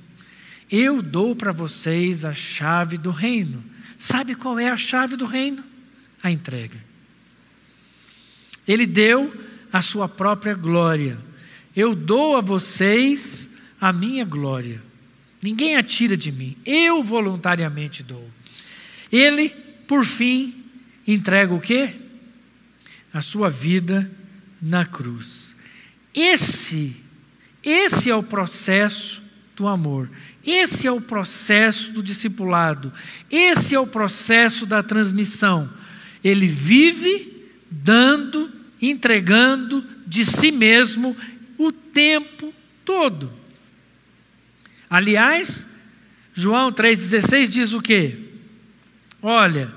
Eu 0.70 1.00
dou 1.02 1.34
para 1.34 1.52
vocês 1.52 2.24
a 2.24 2.32
chave 2.32 2.98
do 2.98 3.10
reino. 3.10 3.62
Sabe 3.98 4.34
qual 4.34 4.58
é 4.58 4.68
a 4.68 4.76
chave 4.76 5.16
do 5.16 5.24
reino? 5.24 5.64
A 6.22 6.30
entrega. 6.30 6.78
Ele 8.66 8.86
deu 8.86 9.32
a 9.72 9.80
sua 9.80 10.08
própria 10.08 10.54
glória. 10.54 11.18
Eu 11.74 11.94
dou 11.94 12.36
a 12.36 12.40
vocês 12.40 13.48
a 13.80 13.92
minha 13.92 14.24
glória. 14.24 14.82
Ninguém 15.40 15.76
atira 15.76 16.16
de 16.16 16.32
mim. 16.32 16.56
Eu 16.64 17.02
voluntariamente 17.02 18.02
dou. 18.02 18.28
Ele, 19.12 19.50
por 19.86 20.04
fim, 20.04 20.64
entrega 21.06 21.54
o 21.54 21.60
quê? 21.60 21.94
a 23.16 23.22
sua 23.22 23.48
vida 23.48 24.10
na 24.60 24.84
cruz. 24.84 25.56
Esse, 26.14 26.94
esse 27.62 28.10
é 28.10 28.14
o 28.14 28.22
processo 28.22 29.22
do 29.56 29.66
amor. 29.66 30.10
Esse 30.46 30.86
é 30.86 30.92
o 30.92 31.00
processo 31.00 31.90
do 31.90 32.02
discipulado. 32.02 32.92
Esse 33.28 33.74
é 33.74 33.80
o 33.80 33.86
processo 33.86 34.64
da 34.64 34.80
transmissão. 34.80 35.68
Ele 36.22 36.46
vive 36.46 37.50
dando, 37.68 38.50
entregando 38.80 39.84
de 40.06 40.24
si 40.24 40.52
mesmo 40.52 41.16
o 41.58 41.72
tempo 41.72 42.54
todo. 42.84 43.32
Aliás, 44.88 45.66
João 46.32 46.70
3,16 46.70 47.48
diz 47.48 47.72
o 47.72 47.82
quê? 47.82 48.16
Olha, 49.20 49.74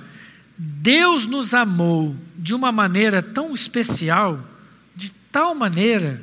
Deus 0.56 1.26
nos 1.26 1.54
amou 1.56 2.16
de 2.38 2.54
uma 2.54 2.72
maneira 2.72 3.24
tão 3.24 3.54
especial, 3.54 4.48
de 4.96 5.12
tal 5.32 5.56
maneira, 5.56 6.22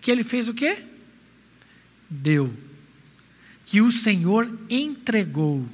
que 0.00 0.10
ele 0.10 0.24
fez 0.24 0.48
o 0.48 0.54
quê? 0.54 0.78
Deu. 2.10 2.52
Que 3.68 3.80
o 3.80 3.92
Senhor 3.92 4.52
entregou, 4.68 5.64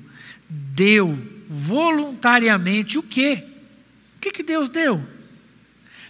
deu 0.49 1.17
voluntariamente 1.49 2.99
o 2.99 3.03
quê? 3.03 3.45
O 4.17 4.21
que, 4.21 4.31
que 4.31 4.43
Deus 4.43 4.69
deu? 4.69 5.03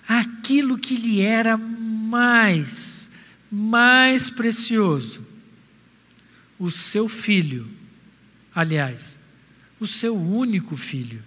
Aquilo 0.09 0.76
que 0.76 0.97
lhe 0.97 1.21
era 1.21 1.57
mais, 1.57 3.09
mais 3.49 4.29
precioso. 4.29 5.25
O 6.59 6.71
seu 6.71 7.09
filho, 7.09 7.69
aliás, 8.53 9.21
o 9.79 9.87
seu 9.87 10.17
único 10.17 10.76
filho 10.76 11.23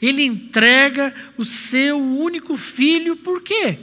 ele 0.00 0.22
entrega 0.22 1.14
o 1.36 1.44
seu 1.44 1.98
único 1.98 2.56
filho, 2.56 3.16
por 3.16 3.42
quê? 3.42 3.78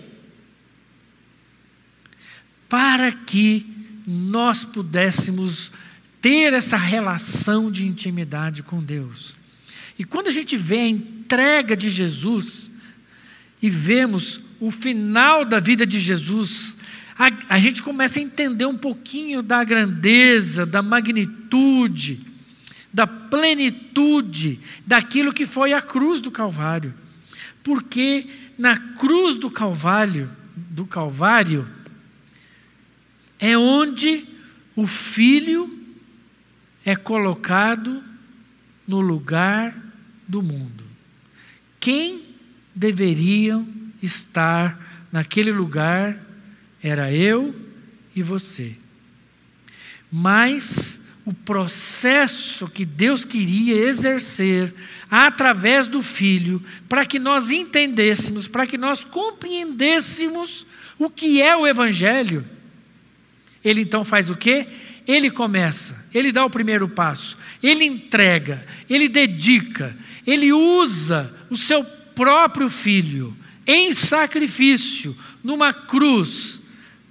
Para 2.70 3.12
que 3.12 3.66
nós 4.06 4.64
pudéssemos 4.64 5.72
ter 6.22 6.54
essa 6.54 6.78
relação 6.78 7.72
de 7.72 7.86
intimidade 7.86 8.62
com 8.62 8.82
Deus. 8.82 9.36
E 9.98 10.04
quando 10.04 10.28
a 10.28 10.32
gente 10.32 10.56
vê 10.56 10.78
a 10.78 10.88
entrega 10.88 11.76
de 11.76 11.90
Jesus 11.90 12.70
e 13.62 13.70
vemos 13.70 14.40
o 14.60 14.70
final 14.70 15.44
da 15.44 15.60
vida 15.60 15.86
de 15.86 16.00
Jesus, 16.00 16.78
a, 17.18 17.56
a 17.56 17.60
gente 17.60 17.82
começa 17.82 18.20
a 18.20 18.22
entender 18.22 18.66
um 18.66 18.78
pouquinho 18.78 19.42
da 19.42 19.64
grandeza, 19.64 20.66
da 20.66 20.82
magnitude, 20.82 22.20
da 22.94 23.08
plenitude 23.08 24.60
daquilo 24.86 25.34
que 25.34 25.46
foi 25.46 25.74
a 25.74 25.82
cruz 25.82 26.22
do 26.22 26.30
Calvário. 26.30 26.94
Porque 27.64 28.28
na 28.58 28.78
cruz 28.78 29.36
do 29.36 29.50
Calvário, 29.50 30.30
do 30.56 30.86
Calvário, 30.86 31.68
é 33.40 33.58
onde 33.58 34.26
o 34.76 34.86
filho 34.86 35.81
é 36.86 36.96
colocado 36.96 38.04
no 38.88 39.00
lugar 39.00 39.76
do 40.28 40.42
mundo. 40.42 40.84
Quem 41.80 42.24
deveriam 42.74 43.68
estar 44.02 45.08
naquele 45.12 45.52
lugar 45.52 46.18
era 46.82 47.12
eu 47.12 47.56
e 48.16 48.24
você. 48.24 48.76
Mas 50.12 51.00
o 51.26 51.34
processo 51.34 52.68
que 52.68 52.84
Deus 52.84 53.24
queria 53.24 53.76
exercer 53.76 54.74
através 55.10 55.88
do 55.88 56.02
Filho, 56.02 56.64
para 56.90 57.06
que 57.06 57.20
nós 57.20 57.52
entendêssemos, 57.52 58.48
para 58.48 58.66
que 58.66 58.78
nós 58.78 59.04
compreendêssemos 59.04 60.66
o 60.98 61.10
que 61.10 61.42
é 61.42 61.56
o 61.56 61.68
Evangelho. 61.68 62.46
Ele 63.64 63.82
então 63.82 64.04
faz 64.04 64.30
o 64.30 64.36
quê? 64.36 64.68
Ele 65.08 65.30
começa, 65.30 65.96
ele 66.14 66.32
dá 66.32 66.46
o 66.46 66.50
primeiro 66.50 66.88
passo, 66.88 67.38
ele 67.62 67.84
entrega, 67.86 68.66
ele 68.90 69.10
dedica, 69.10 69.96
ele 70.26 70.54
usa 70.54 71.34
o 71.50 71.58
seu 71.58 71.84
próprio 71.84 72.70
filho 72.70 73.36
em 73.66 73.92
sacrifício, 73.92 75.16
numa 75.44 75.74
cruz, 75.74 76.62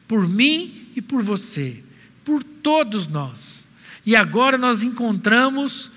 por 0.07 0.29
mim 0.29 0.89
e 0.95 1.01
por 1.01 1.23
você, 1.23 1.83
por 2.25 2.43
todos 2.43 3.07
nós. 3.07 3.69
E 4.05 4.17
agora 4.17 4.57
nós 4.57 4.83
encontramos 4.83 5.91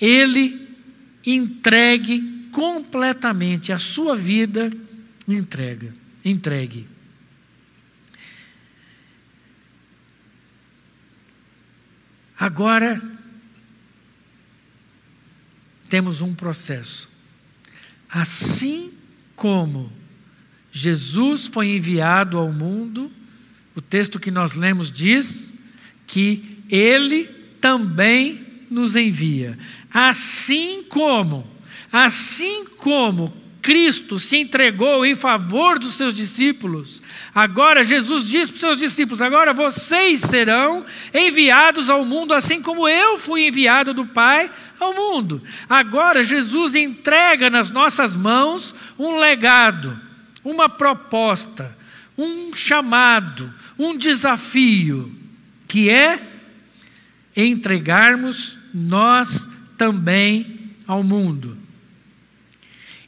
ele 0.00 0.68
entregue 1.24 2.48
completamente 2.52 3.72
a 3.72 3.78
sua 3.78 4.14
vida 4.14 4.70
entrega, 5.26 5.94
entregue. 6.24 6.86
Agora 12.44 13.00
temos 15.88 16.20
um 16.20 16.34
processo. 16.34 17.08
Assim 18.06 18.92
como 19.34 19.90
Jesus 20.70 21.46
foi 21.46 21.68
enviado 21.68 22.36
ao 22.36 22.52
mundo, 22.52 23.10
o 23.74 23.80
texto 23.80 24.20
que 24.20 24.30
nós 24.30 24.52
lemos 24.52 24.92
diz 24.92 25.54
que 26.06 26.58
ele 26.68 27.28
também 27.62 28.46
nos 28.70 28.94
envia. 28.94 29.58
Assim 29.90 30.82
como, 30.82 31.50
assim 31.90 32.66
como 32.76 33.34
Cristo 33.64 34.18
se 34.18 34.36
entregou 34.36 35.06
em 35.06 35.16
favor 35.16 35.78
dos 35.78 35.94
seus 35.94 36.14
discípulos. 36.14 37.00
Agora 37.34 37.82
Jesus 37.82 38.28
diz 38.28 38.50
para 38.50 38.56
os 38.56 38.60
seus 38.60 38.78
discípulos: 38.78 39.22
agora 39.22 39.54
vocês 39.54 40.20
serão 40.20 40.84
enviados 41.14 41.88
ao 41.88 42.04
mundo, 42.04 42.34
assim 42.34 42.60
como 42.60 42.86
eu 42.86 43.16
fui 43.16 43.46
enviado 43.46 43.94
do 43.94 44.04
Pai 44.04 44.52
ao 44.78 44.92
mundo. 44.92 45.42
Agora 45.66 46.22
Jesus 46.22 46.74
entrega 46.74 47.48
nas 47.48 47.70
nossas 47.70 48.14
mãos 48.14 48.74
um 48.98 49.16
legado, 49.16 49.98
uma 50.44 50.68
proposta, 50.68 51.74
um 52.18 52.54
chamado, 52.54 53.50
um 53.78 53.96
desafio, 53.96 55.10
que 55.66 55.88
é 55.88 56.20
entregarmos 57.34 58.58
nós 58.74 59.48
também 59.78 60.74
ao 60.86 61.02
mundo. 61.02 61.63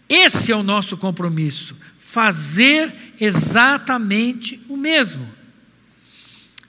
Esse 0.09 0.53
é 0.53 0.57
o 0.57 0.63
nosso 0.63 0.97
compromisso, 0.97 1.77
fazer 1.99 2.95
exatamente 3.21 4.61
o 4.69 4.77
mesmo. 4.77 5.29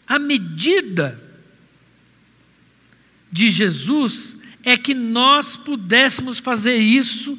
A 0.08 0.18
medida 0.18 1.22
de 3.32 3.50
Jesus 3.50 4.38
é 4.64 4.76
que 4.76 4.94
nós 4.94 5.56
pudéssemos 5.56 6.40
fazer 6.40 6.78
isso 6.78 7.38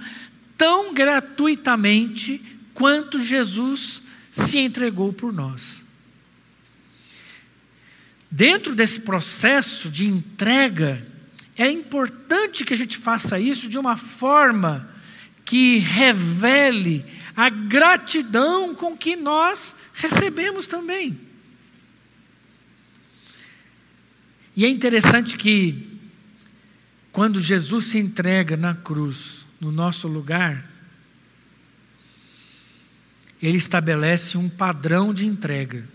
tão 0.56 0.94
gratuitamente 0.94 2.40
quanto 2.72 3.22
Jesus 3.22 4.02
se 4.30 4.58
entregou 4.58 5.12
por 5.12 5.32
nós. 5.32 5.84
Dentro 8.30 8.74
desse 8.74 9.00
processo 9.00 9.90
de 9.90 10.06
entrega, 10.06 11.04
é 11.56 11.68
importante 11.70 12.64
que 12.64 12.74
a 12.74 12.76
gente 12.76 12.96
faça 12.96 13.40
isso 13.40 13.68
de 13.68 13.78
uma 13.78 13.96
forma 13.96 14.88
que 15.48 15.78
revele 15.78 17.02
a 17.34 17.48
gratidão 17.48 18.74
com 18.74 18.94
que 18.94 19.16
nós 19.16 19.74
recebemos 19.94 20.66
também. 20.66 21.18
E 24.54 24.66
é 24.66 24.68
interessante 24.68 25.38
que, 25.38 25.88
quando 27.10 27.40
Jesus 27.40 27.86
se 27.86 27.98
entrega 27.98 28.58
na 28.58 28.74
cruz, 28.74 29.46
no 29.58 29.72
nosso 29.72 30.06
lugar, 30.06 30.70
ele 33.40 33.56
estabelece 33.56 34.36
um 34.36 34.50
padrão 34.50 35.14
de 35.14 35.24
entrega. 35.24 35.88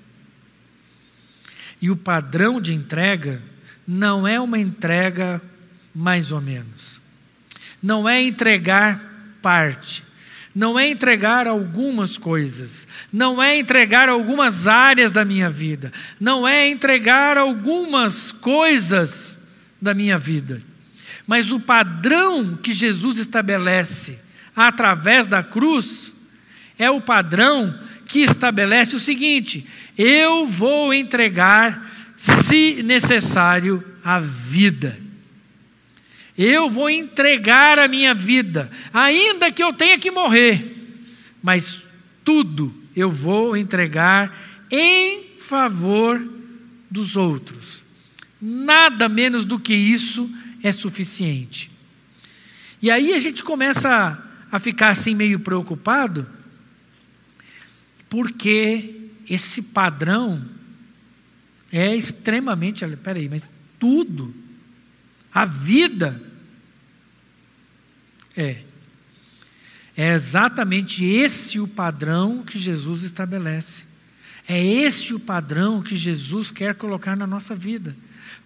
E 1.79 1.91
o 1.91 1.95
padrão 1.95 2.60
de 2.60 2.74
entrega 2.74 3.39
não 3.86 4.27
é 4.27 4.39
uma 4.39 4.57
entrega 4.57 5.39
mais 5.93 6.31
ou 6.31 6.41
menos. 6.41 7.00
Não 7.83 8.10
é 8.10 8.19
entregar 8.19 9.12
parte. 9.43 10.03
Não 10.55 10.79
é 10.79 10.88
entregar 10.88 11.47
algumas 11.47 12.17
coisas, 12.17 12.88
não 13.12 13.41
é 13.41 13.57
entregar 13.57 14.07
algumas 14.07 14.67
áreas 14.67 15.12
da 15.12 15.25
minha 15.25 15.50
vida, 15.50 15.91
não 16.19 16.47
é 16.47 16.67
entregar 16.69 17.38
algumas 17.38 18.31
coisas 18.31 19.38
da 19.81 19.93
minha 19.93 20.17
vida, 20.17 20.62
mas 21.25 21.51
o 21.51 21.59
padrão 21.59 22.55
que 22.55 22.71
Jesus 22.71 23.17
estabelece 23.17 24.19
através 24.55 25.25
da 25.25 25.43
cruz 25.43 26.13
é 26.77 26.89
o 26.89 27.01
padrão 27.01 27.77
que 28.05 28.19
estabelece 28.19 28.95
o 28.95 29.00
seguinte: 29.00 29.67
eu 29.97 30.45
vou 30.45 30.93
entregar, 30.93 32.13
se 32.15 32.83
necessário, 32.83 33.83
a 34.03 34.19
vida. 34.19 35.02
Eu 36.38 36.70
vou 36.70 36.90
entregar 36.90 37.78
a 37.78 37.88
minha 37.88 38.13
vida, 38.13 38.72
ainda 38.94 39.52
que 39.52 39.63
eu 39.63 39.72
tenha 39.72 40.00
que 40.00 40.10
morrer, 40.10 40.75
mas 41.42 41.84
tudo 42.24 42.74
eu 42.96 43.12
vou 43.12 43.56
entregar 43.56 44.65
em 44.72 45.24
favor 45.38 46.22
dos 46.89 47.15
outros. 47.15 47.84
Nada 48.41 49.08
menos 49.08 49.46
do 49.46 49.60
que 49.60 49.74
isso 49.74 50.30
é 50.63 50.72
suficiente. 50.72 51.69
E 52.82 52.89
aí 52.89 53.13
a 53.13 53.19
gente 53.19 53.43
começa 53.43 54.22
a 54.52 54.60
ficar 54.60 54.89
assim 54.89 55.15
meio 55.15 55.39
preocupado, 55.39 56.28
porque 58.10 58.96
esse 59.30 59.62
padrão 59.62 60.43
é 61.72 61.96
extremamente. 61.96 62.86
Peraí, 62.98 63.30
mas 63.30 63.43
tudo 63.80 64.34
a 65.34 65.46
vida 65.46 66.22
é. 68.36 68.58
É 69.96 70.13
exatamente 70.13 71.06
esse 71.06 71.60
o 71.60 71.67
padrão 71.67 72.43
que 72.43 72.58
Jesus 72.58 73.04
estabelece. 73.04 73.86
É 74.48 74.63
esse 74.63 75.13
o 75.13 75.19
padrão 75.19 75.82
que 75.82 75.96
Jesus 75.96 76.52
quer 76.52 76.76
colocar 76.76 77.15
na 77.15 77.28
nossa 77.28 77.56
vida. 77.56 77.96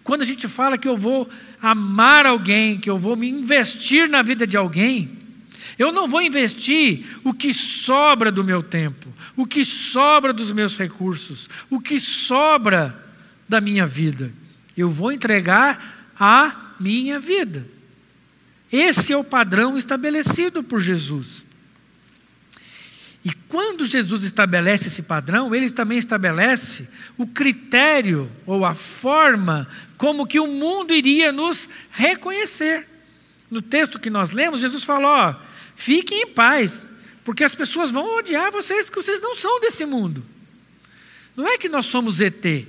Quando 0.04 0.22
a 0.22 0.24
gente 0.26 0.46
fala 0.46 0.78
que 0.78 0.86
eu 0.86 0.96
vou 0.96 1.28
amar 1.60 2.26
alguém, 2.26 2.78
que 2.78 2.88
eu 2.88 2.98
vou 2.98 3.16
me 3.16 3.28
investir 3.28 4.08
na 4.08 4.22
vida 4.22 4.46
de 4.46 4.56
alguém, 4.56 5.18
eu 5.78 5.90
não 5.90 6.06
vou 6.06 6.20
investir 6.20 7.18
o 7.24 7.32
que 7.32 7.52
sobra 7.52 8.30
do 8.30 8.44
meu 8.44 8.62
tempo, 8.62 9.12
o 9.36 9.46
que 9.46 9.64
sobra 9.64 10.32
dos 10.32 10.52
meus 10.52 10.78
recursos, 10.78 11.48
o 11.70 11.80
que 11.80 11.98
sobra 11.98 12.96
da 13.48 13.60
minha 13.60 13.86
vida. 13.86 14.32
Eu 14.76 14.90
vou 14.90 15.10
entregar 15.10 16.12
a 16.18 16.67
minha 16.78 17.18
vida. 17.18 17.66
Esse 18.70 19.12
é 19.12 19.16
o 19.16 19.24
padrão 19.24 19.76
estabelecido 19.78 20.62
por 20.62 20.80
Jesus. 20.80 21.46
E 23.24 23.32
quando 23.48 23.86
Jesus 23.86 24.22
estabelece 24.24 24.88
esse 24.88 25.02
padrão, 25.02 25.54
ele 25.54 25.70
também 25.70 25.98
estabelece 25.98 26.88
o 27.16 27.26
critério 27.26 28.30
ou 28.46 28.64
a 28.64 28.74
forma 28.74 29.68
como 29.96 30.26
que 30.26 30.38
o 30.38 30.46
mundo 30.46 30.94
iria 30.94 31.32
nos 31.32 31.68
reconhecer. 31.90 32.86
No 33.50 33.60
texto 33.60 33.98
que 33.98 34.10
nós 34.10 34.30
lemos, 34.30 34.60
Jesus 34.60 34.84
falou: 34.84 35.10
ó, 35.10 35.34
fiquem 35.74 36.22
em 36.22 36.26
paz, 36.26 36.88
porque 37.24 37.42
as 37.42 37.54
pessoas 37.54 37.90
vão 37.90 38.16
odiar 38.16 38.52
vocês 38.52 38.86
porque 38.86 39.02
vocês 39.02 39.20
não 39.20 39.34
são 39.34 39.60
desse 39.60 39.84
mundo. 39.84 40.24
Não 41.34 41.46
é 41.48 41.58
que 41.58 41.68
nós 41.68 41.86
somos 41.86 42.20
ET. 42.20 42.66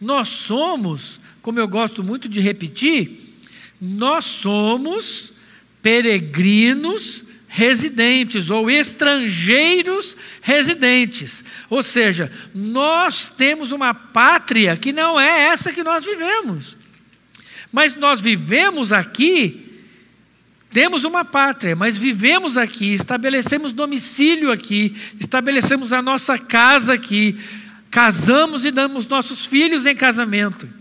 Nós 0.00 0.28
somos 0.28 1.19
como 1.42 1.58
eu 1.58 1.68
gosto 1.68 2.02
muito 2.02 2.28
de 2.28 2.40
repetir, 2.40 3.36
nós 3.80 4.24
somos 4.24 5.32
peregrinos 5.82 7.24
residentes 7.48 8.48
ou 8.48 8.70
estrangeiros 8.70 10.16
residentes. 10.40 11.44
Ou 11.68 11.82
seja, 11.82 12.30
nós 12.54 13.32
temos 13.36 13.72
uma 13.72 13.92
pátria 13.92 14.76
que 14.76 14.92
não 14.92 15.18
é 15.18 15.46
essa 15.46 15.72
que 15.72 15.82
nós 15.82 16.04
vivemos. 16.04 16.76
Mas 17.72 17.94
nós 17.96 18.20
vivemos 18.20 18.92
aqui, 18.92 19.82
temos 20.72 21.04
uma 21.04 21.24
pátria, 21.24 21.74
mas 21.74 21.98
vivemos 21.98 22.56
aqui, 22.56 22.94
estabelecemos 22.94 23.72
domicílio 23.72 24.52
aqui, 24.52 24.96
estabelecemos 25.18 25.92
a 25.92 26.00
nossa 26.00 26.38
casa 26.38 26.94
aqui, 26.94 27.36
casamos 27.90 28.64
e 28.64 28.70
damos 28.70 29.06
nossos 29.06 29.44
filhos 29.44 29.86
em 29.86 29.94
casamento. 29.94 30.79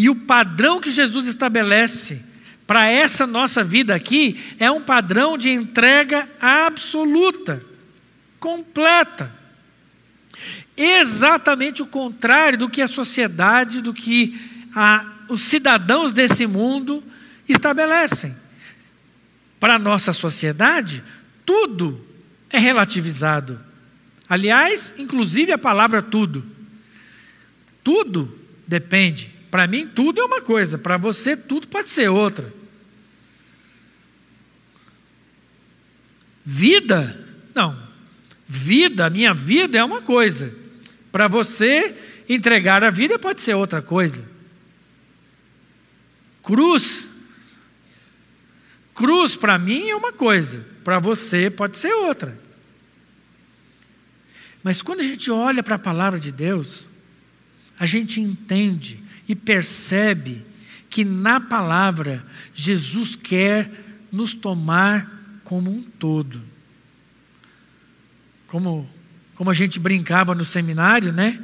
E 0.00 0.08
o 0.08 0.14
padrão 0.14 0.80
que 0.80 0.90
Jesus 0.90 1.26
estabelece 1.26 2.22
para 2.66 2.88
essa 2.88 3.26
nossa 3.26 3.62
vida 3.62 3.94
aqui 3.94 4.40
é 4.58 4.70
um 4.70 4.80
padrão 4.80 5.36
de 5.36 5.50
entrega 5.50 6.26
absoluta, 6.40 7.62
completa. 8.38 9.30
Exatamente 10.74 11.82
o 11.82 11.86
contrário 11.86 12.56
do 12.56 12.70
que 12.70 12.80
a 12.80 12.88
sociedade, 12.88 13.82
do 13.82 13.92
que 13.92 14.40
a, 14.74 15.04
os 15.28 15.42
cidadãos 15.42 16.14
desse 16.14 16.46
mundo 16.46 17.04
estabelecem. 17.46 18.34
Para 19.58 19.74
a 19.74 19.78
nossa 19.78 20.14
sociedade, 20.14 21.04
tudo 21.44 22.02
é 22.48 22.58
relativizado. 22.58 23.60
Aliás, 24.26 24.94
inclusive 24.96 25.52
a 25.52 25.58
palavra 25.58 26.00
tudo. 26.00 26.42
Tudo 27.84 28.34
depende 28.66 29.39
para 29.50 29.66
mim, 29.66 29.86
tudo 29.86 30.20
é 30.20 30.24
uma 30.24 30.40
coisa, 30.40 30.78
para 30.78 30.96
você, 30.96 31.36
tudo 31.36 31.66
pode 31.66 31.90
ser 31.90 32.08
outra. 32.08 32.52
Vida, 36.44 37.26
não. 37.54 37.90
Vida, 38.46 39.10
minha 39.10 39.34
vida 39.34 39.78
é 39.78 39.84
uma 39.84 40.02
coisa. 40.02 40.54
Para 41.10 41.26
você, 41.26 41.96
entregar 42.28 42.84
a 42.84 42.90
vida 42.90 43.18
pode 43.18 43.40
ser 43.40 43.54
outra 43.54 43.82
coisa. 43.82 44.24
Cruz. 46.42 47.08
Cruz 48.94 49.34
para 49.34 49.58
mim 49.58 49.88
é 49.88 49.96
uma 49.96 50.12
coisa, 50.12 50.64
para 50.84 50.98
você 50.98 51.50
pode 51.50 51.76
ser 51.76 51.92
outra. 51.92 52.38
Mas 54.62 54.82
quando 54.82 55.00
a 55.00 55.04
gente 55.04 55.30
olha 55.30 55.62
para 55.62 55.76
a 55.76 55.78
palavra 55.78 56.20
de 56.20 56.30
Deus, 56.30 56.88
a 57.78 57.86
gente 57.86 58.20
entende 58.20 59.02
e 59.30 59.36
percebe 59.36 60.44
que 60.88 61.04
na 61.04 61.38
palavra 61.38 62.26
Jesus 62.52 63.14
quer 63.14 63.70
nos 64.10 64.34
tomar 64.34 65.40
como 65.44 65.70
um 65.70 65.82
todo. 65.82 66.42
como, 68.48 68.90
como 69.36 69.48
a 69.48 69.54
gente 69.54 69.78
brincava 69.78 70.34
no 70.34 70.44
seminário, 70.44 71.12
né? 71.12 71.40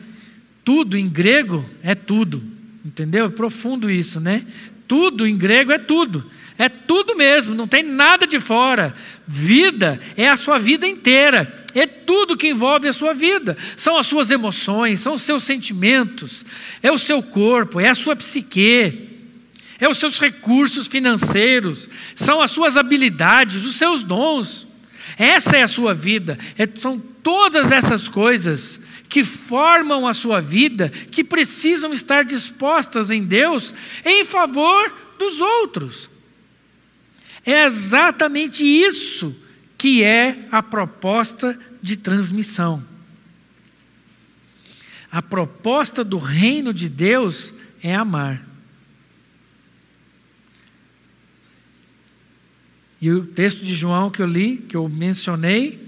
Tudo 0.64 0.98
em 0.98 1.08
grego 1.08 1.64
é 1.80 1.94
tudo, 1.94 2.42
entendeu? 2.84 3.26
É 3.26 3.28
profundo 3.28 3.88
isso, 3.88 4.18
né? 4.18 4.44
Tudo 4.88 5.24
em 5.24 5.38
grego 5.38 5.70
é 5.70 5.78
tudo. 5.78 6.28
É 6.58 6.68
tudo 6.68 7.14
mesmo, 7.14 7.54
não 7.54 7.68
tem 7.68 7.82
nada 7.82 8.26
de 8.26 8.40
fora. 8.40 8.94
Vida 9.26 10.00
é 10.16 10.28
a 10.28 10.36
sua 10.36 10.58
vida 10.58 10.86
inteira. 10.86 11.66
É 11.74 11.86
tudo 11.86 12.36
que 12.36 12.48
envolve 12.48 12.88
a 12.88 12.92
sua 12.92 13.12
vida. 13.12 13.56
São 13.76 13.98
as 13.98 14.06
suas 14.06 14.30
emoções, 14.30 15.00
são 15.00 15.14
os 15.14 15.22
seus 15.22 15.44
sentimentos, 15.44 16.44
é 16.82 16.90
o 16.90 16.96
seu 16.96 17.22
corpo, 17.22 17.78
é 17.78 17.88
a 17.88 17.94
sua 17.94 18.16
psique, 18.16 19.10
é 19.78 19.86
os 19.86 19.98
seus 19.98 20.18
recursos 20.18 20.86
financeiros, 20.86 21.90
são 22.14 22.40
as 22.40 22.50
suas 22.50 22.78
habilidades, 22.78 23.66
os 23.66 23.76
seus 23.76 24.02
dons. 24.02 24.66
Essa 25.18 25.58
é 25.58 25.62
a 25.62 25.68
sua 25.68 25.92
vida. 25.92 26.38
É, 26.56 26.66
são 26.74 26.98
todas 27.22 27.70
essas 27.70 28.08
coisas 28.08 28.80
que 29.08 29.22
formam 29.22 30.06
a 30.06 30.14
sua 30.14 30.40
vida, 30.40 30.90
que 31.10 31.22
precisam 31.22 31.92
estar 31.92 32.24
dispostas 32.24 33.10
em 33.10 33.22
Deus 33.22 33.74
em 34.04 34.24
favor 34.24 34.92
dos 35.18 35.40
outros. 35.42 36.15
É 37.46 37.64
exatamente 37.64 38.64
isso 38.64 39.34
que 39.78 40.02
é 40.02 40.48
a 40.50 40.62
proposta 40.62 41.58
de 41.80 41.96
transmissão. 41.96 42.84
A 45.10 45.22
proposta 45.22 46.02
do 46.02 46.18
reino 46.18 46.74
de 46.74 46.88
Deus 46.88 47.54
é 47.82 47.94
amar. 47.94 48.44
E 53.00 53.10
o 53.10 53.24
texto 53.24 53.64
de 53.64 53.74
João 53.74 54.10
que 54.10 54.20
eu 54.20 54.26
li, 54.26 54.56
que 54.56 54.76
eu 54.76 54.88
mencionei, 54.88 55.80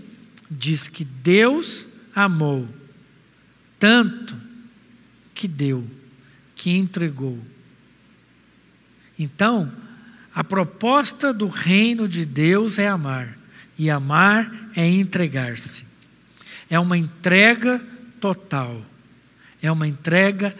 diz 0.48 0.86
que 0.86 1.04
Deus 1.04 1.88
amou 2.14 2.68
tanto 3.78 4.36
que 5.34 5.46
deu, 5.46 5.88
que 6.54 6.70
entregou. 6.70 7.38
Então, 9.18 9.72
a 10.38 10.44
proposta 10.44 11.32
do 11.32 11.48
reino 11.48 12.06
de 12.06 12.24
Deus 12.24 12.78
é 12.78 12.86
amar, 12.86 13.36
e 13.76 13.90
amar 13.90 14.70
é 14.76 14.88
entregar-se. 14.88 15.84
É 16.70 16.78
uma 16.78 16.96
entrega 16.96 17.84
total, 18.20 18.80
é 19.60 19.72
uma 19.72 19.88
entrega 19.88 20.54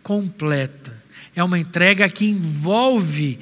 completa, 0.00 0.96
é 1.34 1.42
uma 1.42 1.58
entrega 1.58 2.08
que 2.08 2.24
envolve 2.24 3.40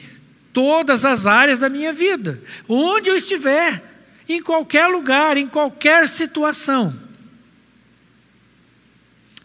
todas 0.55 1.05
as 1.05 1.27
áreas 1.27 1.59
da 1.59 1.69
minha 1.69 1.93
vida, 1.93 2.43
onde 2.67 3.11
eu 3.11 3.15
estiver, 3.15 3.85
em 4.27 4.43
qualquer 4.43 4.87
lugar, 4.87 5.37
em 5.37 5.47
qualquer 5.47 6.09
situação. 6.09 6.99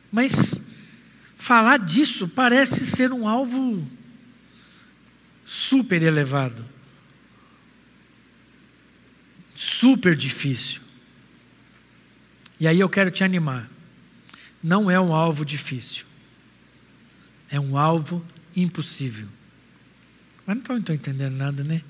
Mas 0.10 0.62
falar 1.36 1.80
disso 1.80 2.30
parece 2.30 2.86
ser 2.86 3.12
um 3.12 3.28
alvo 3.28 3.86
super 5.50 6.04
elevado, 6.04 6.64
super 9.56 10.16
difícil. 10.16 10.80
E 12.60 12.68
aí 12.68 12.80
eu 12.80 12.88
quero 12.88 13.10
te 13.10 13.24
animar. 13.24 13.68
Não 14.62 14.92
é 14.92 15.00
um 15.00 15.12
alvo 15.12 15.44
difícil, 15.44 16.06
é 17.50 17.60
um 17.60 17.80
alvo 17.80 18.24
impossível. 18.56 19.28
Mas 20.46 20.58
não 20.68 20.78
estou 20.78 20.94
entendendo 20.94 21.36
nada, 21.36 21.64
né? 21.64 21.82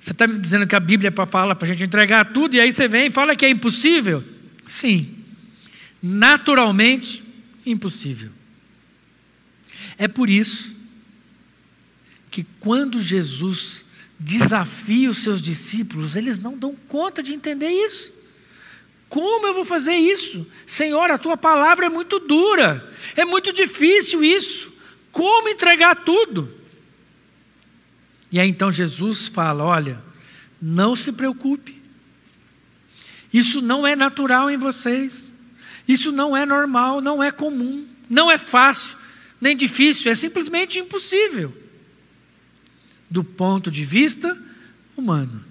Você 0.00 0.12
está 0.12 0.28
me 0.28 0.38
dizendo 0.38 0.68
que 0.68 0.76
a 0.76 0.80
Bíblia 0.80 1.08
é 1.08 1.10
para 1.10 1.26
falar 1.26 1.56
para 1.56 1.66
a 1.66 1.72
gente 1.72 1.82
entregar 1.82 2.26
tudo, 2.26 2.54
e 2.54 2.60
aí 2.60 2.70
você 2.70 2.86
vem 2.86 3.06
e 3.06 3.10
fala 3.10 3.34
que 3.34 3.44
é 3.44 3.50
impossível? 3.50 4.22
Sim, 4.68 5.16
naturalmente 6.00 7.24
impossível. 7.64 8.30
É 9.98 10.06
por 10.06 10.30
isso 10.30 10.75
que 12.36 12.44
quando 12.60 13.00
Jesus 13.00 13.82
desafia 14.20 15.08
os 15.08 15.22
seus 15.22 15.40
discípulos, 15.40 16.16
eles 16.16 16.38
não 16.38 16.58
dão 16.58 16.76
conta 16.86 17.22
de 17.22 17.32
entender 17.32 17.70
isso. 17.70 18.12
Como 19.08 19.46
eu 19.46 19.54
vou 19.54 19.64
fazer 19.64 19.94
isso? 19.94 20.46
Senhor, 20.66 21.10
a 21.10 21.16
tua 21.16 21.38
palavra 21.38 21.86
é 21.86 21.88
muito 21.88 22.18
dura, 22.18 22.92
é 23.16 23.24
muito 23.24 23.54
difícil 23.54 24.22
isso. 24.22 24.70
Como 25.10 25.48
entregar 25.48 26.04
tudo? 26.04 26.52
E 28.30 28.38
aí 28.38 28.50
então 28.50 28.70
Jesus 28.70 29.28
fala: 29.28 29.64
olha, 29.64 30.04
não 30.60 30.94
se 30.94 31.12
preocupe, 31.12 31.80
isso 33.32 33.62
não 33.62 33.86
é 33.86 33.96
natural 33.96 34.50
em 34.50 34.58
vocês, 34.58 35.32
isso 35.88 36.12
não 36.12 36.36
é 36.36 36.44
normal, 36.44 37.00
não 37.00 37.22
é 37.22 37.30
comum, 37.30 37.88
não 38.10 38.30
é 38.30 38.36
fácil, 38.36 38.94
nem 39.40 39.56
difícil, 39.56 40.12
é 40.12 40.14
simplesmente 40.14 40.78
impossível 40.78 41.64
do 43.10 43.22
ponto 43.22 43.70
de 43.70 43.84
vista 43.84 44.36
humano. 44.96 45.44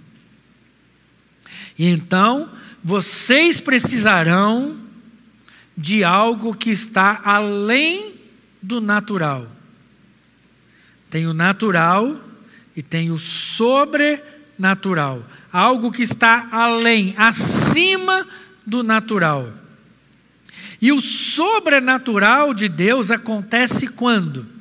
E 1.78 1.88
então, 1.88 2.50
vocês 2.84 3.60
precisarão 3.60 4.78
de 5.78 6.04
algo 6.04 6.56
que 6.56 6.70
está 6.70 7.22
além 7.24 8.14
do 8.62 8.80
natural. 8.80 9.48
Tem 11.10 11.28
o 11.28 11.34
natural 11.34 12.20
e 12.76 12.82
tem 12.82 13.12
o 13.12 13.18
sobrenatural. 13.18 15.24
Algo 15.52 15.92
que 15.92 16.04
está 16.04 16.48
além, 16.52 17.14
acima 17.18 18.28
do 18.66 18.84
natural. 18.84 19.54
E 20.82 20.92
o 20.92 21.02
sobrenatural 21.02 22.54
de 22.54 22.68
Deus 22.68 23.12
acontece 23.12 23.88
quando? 23.88 24.55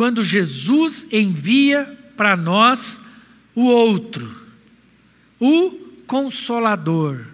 Quando 0.00 0.24
Jesus 0.24 1.06
envia 1.12 1.84
para 2.16 2.34
nós 2.34 3.02
o 3.54 3.66
outro, 3.66 4.34
o 5.38 5.72
Consolador, 6.06 7.26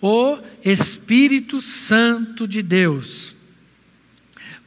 o 0.00 0.38
Espírito 0.64 1.60
Santo 1.60 2.48
de 2.48 2.62
Deus. 2.62 3.36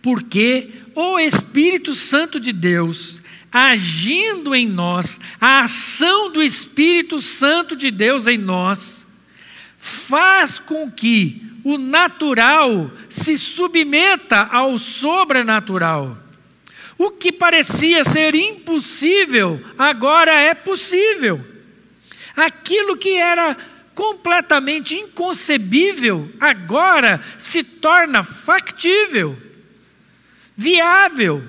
Porque 0.03 0.69
o 0.93 1.17
Espírito 1.17 1.95
Santo 1.95 2.39
de 2.39 2.53
Deus, 2.53 3.23
agindo 3.51 4.53
em 4.53 4.67
nós, 4.67 5.19
a 5.39 5.61
ação 5.61 6.31
do 6.31 6.43
Espírito 6.43 7.19
Santo 7.19 7.75
de 7.75 7.89
Deus 7.89 8.27
em 8.27 8.37
nós, 8.37 9.07
faz 9.79 10.59
com 10.59 10.91
que 10.91 11.41
o 11.63 11.79
natural 11.79 12.91
se 13.09 13.35
submeta 13.35 14.43
ao 14.43 14.77
sobrenatural. 14.77 16.21
O 17.01 17.09
que 17.09 17.31
parecia 17.31 18.03
ser 18.03 18.35
impossível, 18.35 19.59
agora 19.75 20.39
é 20.39 20.53
possível. 20.53 21.43
Aquilo 22.35 22.95
que 22.95 23.15
era 23.15 23.57
completamente 23.95 24.93
inconcebível, 24.93 26.31
agora 26.39 27.19
se 27.39 27.63
torna 27.63 28.21
factível, 28.21 29.35
viável. 30.55 31.43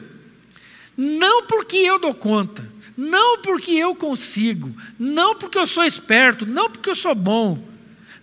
Não 0.97 1.43
porque 1.43 1.77
eu 1.77 1.99
dou 1.99 2.15
conta, 2.15 2.67
não 2.97 3.43
porque 3.43 3.73
eu 3.73 3.95
consigo, 3.95 4.75
não 4.99 5.35
porque 5.35 5.59
eu 5.59 5.67
sou 5.67 5.85
esperto, 5.85 6.47
não 6.47 6.71
porque 6.71 6.89
eu 6.89 6.95
sou 6.95 7.15
bom, 7.15 7.63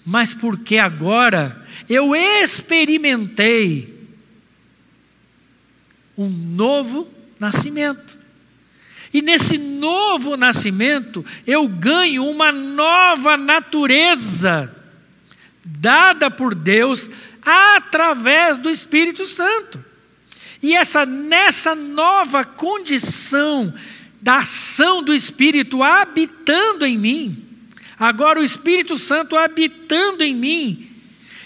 mas 0.04 0.34
porque 0.34 0.80
agora 0.80 1.64
eu 1.88 2.16
experimentei 2.16 4.00
um 6.18 6.28
novo 6.28 7.19
nascimento. 7.40 8.18
E 9.14 9.22
nesse 9.22 9.58
novo 9.58 10.38
nascimento, 10.38 11.26
eu 11.48 11.68
ganho 11.68 12.26
uma 12.26 12.52
nova 12.52 13.36
natureza, 13.36 14.74
dada 15.64 16.30
por 16.30 16.54
Deus 16.54 17.10
através 17.42 18.58
do 18.58 18.70
Espírito 18.70 19.26
Santo. 19.26 19.84
E 20.62 20.76
essa 20.76 21.06
nessa 21.06 21.74
nova 21.74 22.44
condição 22.44 23.74
da 24.22 24.40
ação 24.40 25.02
do 25.02 25.14
Espírito 25.14 25.82
habitando 25.82 26.86
em 26.86 26.98
mim, 26.98 27.46
agora 27.98 28.40
o 28.40 28.44
Espírito 28.44 28.98
Santo 28.98 29.38
habitando 29.38 30.24
em 30.24 30.36
mim, 30.36 30.90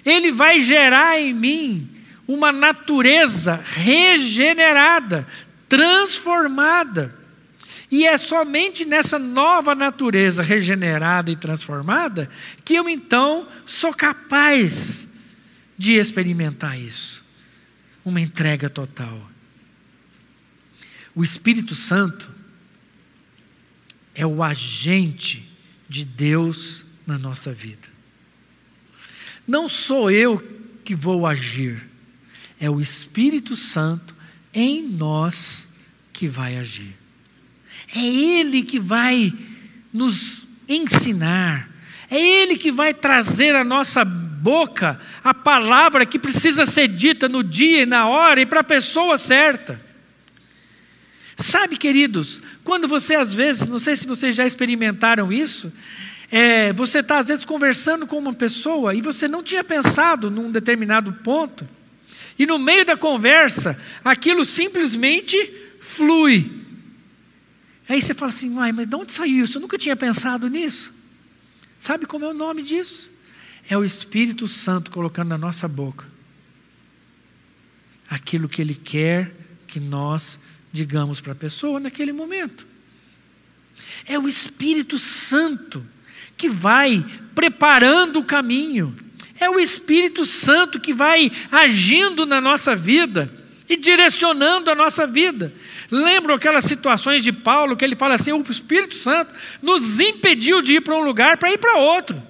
ele 0.06 0.32
vai 0.32 0.60
gerar 0.60 1.20
em 1.20 1.34
mim 1.34 1.88
uma 2.28 2.52
natureza 2.52 3.62
regenerada, 3.64 5.28
transformada. 5.74 7.16
E 7.90 8.06
é 8.06 8.16
somente 8.16 8.86
nessa 8.86 9.18
nova 9.18 9.74
natureza 9.74 10.44
regenerada 10.44 11.32
e 11.32 11.36
transformada 11.36 12.30
que 12.64 12.76
eu 12.76 12.88
então 12.88 13.48
sou 13.66 13.92
capaz 13.92 15.08
de 15.76 15.94
experimentar 15.94 16.80
isso. 16.80 17.24
Uma 18.06 18.22
entrega 18.22 18.70
total. 18.70 19.28
O 21.16 21.24
Espírito 21.24 21.74
Santo 21.74 22.32
é 24.14 24.28
o 24.28 24.44
agente 24.44 25.52
de 25.90 26.06
Deus 26.06 26.86
na 27.08 27.18
nossa 27.18 27.52
vida. 27.52 27.88
Não 29.48 29.68
sou 29.68 30.12
eu 30.12 30.38
que 30.86 30.94
vou 30.94 31.26
agir, 31.26 31.84
é 32.60 32.70
o 32.70 32.80
Espírito 32.80 33.56
Santo 33.56 34.13
em 34.54 34.84
nós 34.84 35.68
que 36.12 36.28
vai 36.28 36.58
agir. 36.58 36.96
É 37.96 38.06
Ele 38.06 38.64
que 38.64 38.80
vai 38.80 39.34
nos 39.92 40.46
ensinar, 40.68 41.70
é 42.10 42.20
Ele 42.20 42.58
que 42.58 42.72
vai 42.72 42.94
trazer 42.94 43.56
à 43.56 43.64
nossa 43.64 44.04
boca 44.04 45.00
a 45.24 45.34
palavra 45.34 46.06
que 46.06 46.20
precisa 46.20 46.66
ser 46.66 46.88
dita 46.90 47.30
no 47.30 47.44
dia 47.44 47.84
e 47.84 47.86
na 47.86 48.08
hora 48.08 48.42
e 48.42 48.46
para 48.46 48.60
a 48.60 48.64
pessoa 48.64 49.18
certa. 49.18 49.80
Sabe, 51.38 51.78
queridos, 51.78 52.42
quando 52.64 52.88
você 52.88 53.16
às 53.16 53.34
vezes, 53.34 53.68
não 53.68 53.80
sei 53.80 53.96
se 53.96 54.06
vocês 54.06 54.36
já 54.36 54.46
experimentaram 54.46 55.32
isso, 55.32 55.72
é, 56.32 56.74
você 56.74 57.00
está 57.00 57.20
às 57.20 57.28
vezes 57.28 57.46
conversando 57.46 58.06
com 58.06 58.18
uma 58.18 58.34
pessoa 58.34 58.94
e 58.94 59.02
você 59.02 59.28
não 59.28 59.44
tinha 59.44 59.64
pensado 59.64 60.30
num 60.30 60.52
determinado 60.52 61.14
ponto, 61.14 61.68
e 62.38 62.46
no 62.46 62.58
meio 62.58 62.86
da 62.86 62.98
conversa, 62.98 63.80
aquilo 64.04 64.44
simplesmente 64.44 65.38
flui. 65.80 66.64
Aí 67.88 68.02
você 68.02 68.14
fala 68.14 68.32
assim, 68.32 68.50
mas 68.50 68.88
de 68.88 68.96
onde 68.96 69.12
saiu 69.12 69.44
isso? 69.44 69.58
Eu 69.58 69.62
nunca 69.62 69.78
tinha 69.78 69.96
pensado 69.96 70.48
nisso. 70.50 70.94
Sabe 71.78 72.06
como 72.06 72.26
é 72.26 72.30
o 72.30 72.34
nome 72.34 72.62
disso? 72.62 73.12
É 73.70 73.78
o 73.78 73.84
Espírito 73.84 74.48
Santo 74.48 74.90
colocando 74.90 75.30
na 75.30 75.38
nossa 75.38 75.68
boca 75.68 76.08
aquilo 78.10 78.48
que 78.48 78.62
Ele 78.62 78.76
quer 78.76 79.36
que 79.68 79.80
nós 79.80 80.40
digamos 80.72 81.22
para 81.22 81.34
a 81.34 81.36
pessoa 81.36 81.80
naquele 81.80 82.12
momento. 82.12 82.66
É 84.06 84.18
o 84.18 84.28
Espírito 84.28 84.98
Santo 84.98 85.86
que 86.36 86.50
vai 86.50 87.06
preparando 87.36 88.20
o 88.20 88.26
caminho. 88.26 88.96
É 89.44 89.50
o 89.50 89.60
Espírito 89.60 90.24
Santo 90.24 90.80
que 90.80 90.94
vai 90.94 91.30
agindo 91.52 92.26
na 92.26 92.40
nossa 92.40 92.74
vida 92.74 93.30
e 93.68 93.76
direcionando 93.76 94.72
a 94.72 94.76
nossa 94.76 95.06
vida. 95.06 95.54
Lembram 95.92 96.36
aquelas 96.36 96.64
situações 96.64 97.22
de 97.22 97.34
Paulo 97.34 97.76
que 97.76 97.84
ele 97.84 97.98
fala 97.98 98.16
assim: 98.16 98.32
o 98.32 98.42
Espírito 98.50 98.96
Santo 98.96 99.36
nos 99.62 100.00
impediu 100.00 100.62
de 100.62 100.76
ir 100.76 100.82
para 100.82 100.96
um 100.96 101.04
lugar 101.04 101.36
para 101.36 101.52
ir 101.52 101.58
para 101.58 101.76
outro. 101.76 102.24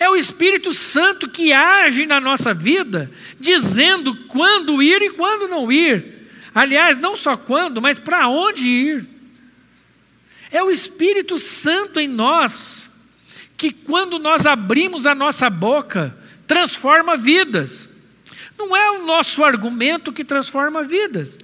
É 0.00 0.10
o 0.10 0.16
Espírito 0.16 0.72
Santo 0.72 1.30
que 1.30 1.52
age 1.52 2.06
na 2.06 2.20
nossa 2.20 2.52
vida, 2.52 3.08
dizendo 3.38 4.16
quando 4.26 4.82
ir 4.82 5.00
e 5.00 5.10
quando 5.10 5.46
não 5.46 5.70
ir. 5.70 6.28
Aliás, 6.52 6.98
não 6.98 7.14
só 7.14 7.36
quando, 7.36 7.80
mas 7.80 8.00
para 8.00 8.26
onde 8.28 8.66
ir. 8.66 9.06
É 10.50 10.60
o 10.60 10.72
Espírito 10.72 11.38
Santo 11.38 12.00
em 12.00 12.08
nós, 12.08 12.90
que 13.62 13.70
quando 13.70 14.18
nós 14.18 14.44
abrimos 14.44 15.06
a 15.06 15.14
nossa 15.14 15.48
boca, 15.48 16.18
transforma 16.48 17.16
vidas. 17.16 17.88
Não 18.58 18.76
é 18.76 18.90
o 18.90 19.06
nosso 19.06 19.44
argumento 19.44 20.12
que 20.12 20.24
transforma 20.24 20.82
vidas. 20.82 21.38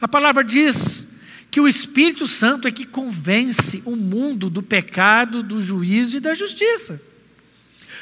A 0.00 0.06
palavra 0.06 0.44
diz 0.44 1.08
que 1.50 1.60
o 1.60 1.66
Espírito 1.66 2.28
Santo 2.28 2.68
é 2.68 2.70
que 2.70 2.86
convence 2.86 3.82
o 3.84 3.96
mundo 3.96 4.48
do 4.48 4.62
pecado, 4.62 5.42
do 5.42 5.60
juízo 5.60 6.18
e 6.18 6.20
da 6.20 6.32
justiça. 6.32 7.02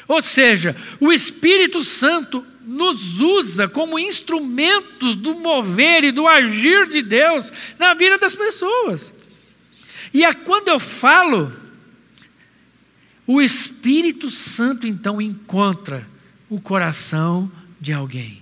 Ou 0.07 0.21
seja, 0.21 0.75
o 0.99 1.11
Espírito 1.11 1.83
Santo 1.83 2.45
nos 2.63 3.19
usa 3.19 3.67
como 3.67 3.97
instrumentos 3.97 5.15
do 5.15 5.33
mover 5.33 6.03
e 6.03 6.11
do 6.11 6.27
agir 6.27 6.87
de 6.87 7.01
Deus 7.01 7.51
na 7.79 7.95
vida 7.95 8.19
das 8.19 8.35
pessoas. 8.35 9.11
E 10.13 10.23
é 10.23 10.31
quando 10.31 10.67
eu 10.67 10.79
falo, 10.79 11.51
o 13.25 13.41
Espírito 13.41 14.29
Santo 14.29 14.87
então 14.87 15.21
encontra 15.21 16.07
o 16.49 16.59
coração 16.59 17.51
de 17.79 17.93
alguém. 17.93 18.41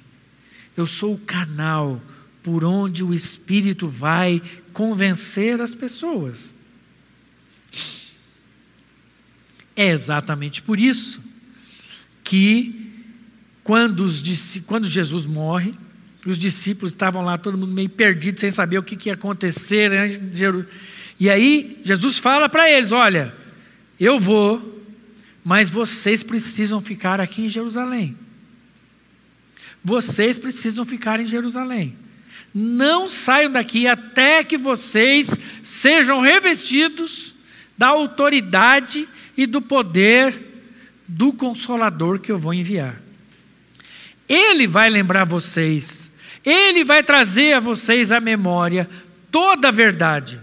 Eu 0.76 0.88
sou 0.88 1.14
o 1.14 1.20
canal 1.20 2.02
por 2.42 2.64
onde 2.64 3.04
o 3.04 3.14
Espírito 3.14 3.88
vai 3.88 4.42
convencer 4.74 5.62
as 5.62 5.76
pessoas. 5.76 6.54
É 9.76 9.90
exatamente 9.90 10.62
por 10.62 10.80
isso 10.80 11.22
que 12.24 12.90
quando, 13.64 14.02
os, 14.02 14.22
quando 14.66 14.86
Jesus 14.86 15.26
morre, 15.26 15.74
os 16.26 16.38
discípulos 16.38 16.92
estavam 16.92 17.24
lá, 17.24 17.38
todo 17.38 17.58
mundo 17.58 17.72
meio 17.72 17.90
perdido, 17.90 18.40
sem 18.40 18.52
saber 18.52 18.78
o 18.78 18.84
que, 18.84 18.96
que 18.96 19.10
ia 19.10 19.14
acontecer. 19.14 19.90
Né? 19.90 20.66
E 21.20 21.30
aí 21.30 21.80
Jesus 21.84 22.18
fala 22.18 22.50
para 22.50 22.70
eles: 22.70 22.92
Olha, 22.92 23.34
eu 24.00 24.20
vou, 24.20 24.84
mas 25.44 25.70
vocês 25.70 26.24
precisam 26.24 26.80
ficar 26.80 27.20
aqui 27.20 27.44
em 27.44 27.50
Jerusalém. 27.50 28.18
Vocês 29.84 30.38
precisam 30.38 30.86
ficar 30.86 31.20
em 31.20 31.26
Jerusalém. 31.26 31.98
Não 32.54 33.08
saiam 33.08 33.52
daqui 33.52 33.88
até 33.88 34.44
que 34.44 34.58
vocês 34.58 35.38
sejam 35.64 36.22
revestidos 36.22 37.36
da 37.78 37.88
autoridade 37.88 39.08
e 39.38 39.46
do 39.46 39.62
poder 39.62 40.48
do 41.08 41.32
Consolador 41.32 42.20
que 42.20 42.32
eu 42.32 42.38
vou 42.38 42.54
enviar. 42.54 43.02
Ele 44.28 44.68
vai 44.68 44.90
lembrar 44.90 45.26
vocês, 45.26 46.12
ele 46.46 46.84
vai 46.84 47.04
trazer 47.04 47.54
a 47.54 47.60
vocês 47.60 48.12
a 48.12 48.20
memória 48.20 48.90
toda 49.32 49.70
a 49.70 49.72
verdade. 49.72 50.40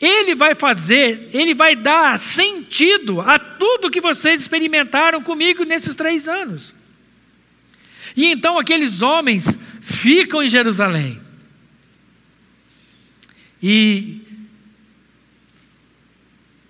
Ele 0.00 0.34
vai 0.34 0.54
fazer, 0.54 1.28
ele 1.32 1.54
vai 1.54 1.74
dar 1.74 2.18
sentido 2.18 3.20
a 3.20 3.38
tudo 3.38 3.90
que 3.90 4.00
vocês 4.00 4.40
experimentaram 4.40 5.22
comigo 5.22 5.64
nesses 5.64 5.94
três 5.94 6.28
anos. 6.28 6.74
E 8.16 8.26
então 8.26 8.58
aqueles 8.58 9.02
homens 9.02 9.58
ficam 9.80 10.42
em 10.42 10.48
Jerusalém. 10.48 11.20
E 13.60 14.20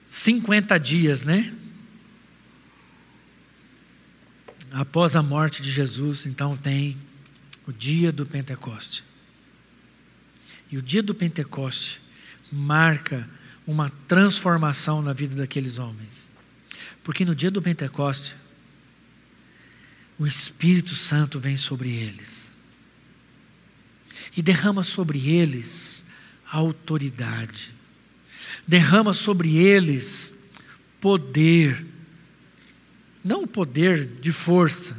50 0.07 0.79
dias, 0.79 1.23
né? 1.23 1.53
após 4.73 5.17
a 5.17 5.23
morte 5.23 5.63
de 5.63 5.71
Jesus, 5.71 6.27
então 6.27 6.57
tem 6.57 6.97
o 7.67 7.73
dia 7.73 8.13
do 8.13 8.27
Pentecoste. 8.27 9.05
E 10.71 10.77
o 10.77 10.83
dia 10.83 11.03
do 11.03 11.15
Pentecoste 11.15 12.01
marca 12.51 13.29
uma 13.67 13.91
transformação 14.07 15.03
na 15.03 15.13
vida 15.13 15.35
daqueles 15.35 15.79
homens. 15.79 16.31
Porque 17.03 17.25
no 17.25 17.35
dia 17.35 17.51
do 17.51 17.63
Pentecoste, 17.63 18.35
o 20.19 20.27
Espírito 20.27 20.95
Santo 20.95 21.39
vem 21.39 21.57
sobre 21.57 21.91
eles 21.91 22.51
e 24.37 24.43
derrama 24.43 24.83
sobre 24.83 25.31
eles 25.31 26.05
autoridade, 26.51 27.75
derrama 28.67 29.15
sobre 29.15 29.57
eles 29.57 30.35
poder 31.01 31.85
não 33.23 33.43
o 33.43 33.47
poder 33.47 34.07
de 34.07 34.33
força, 34.33 34.97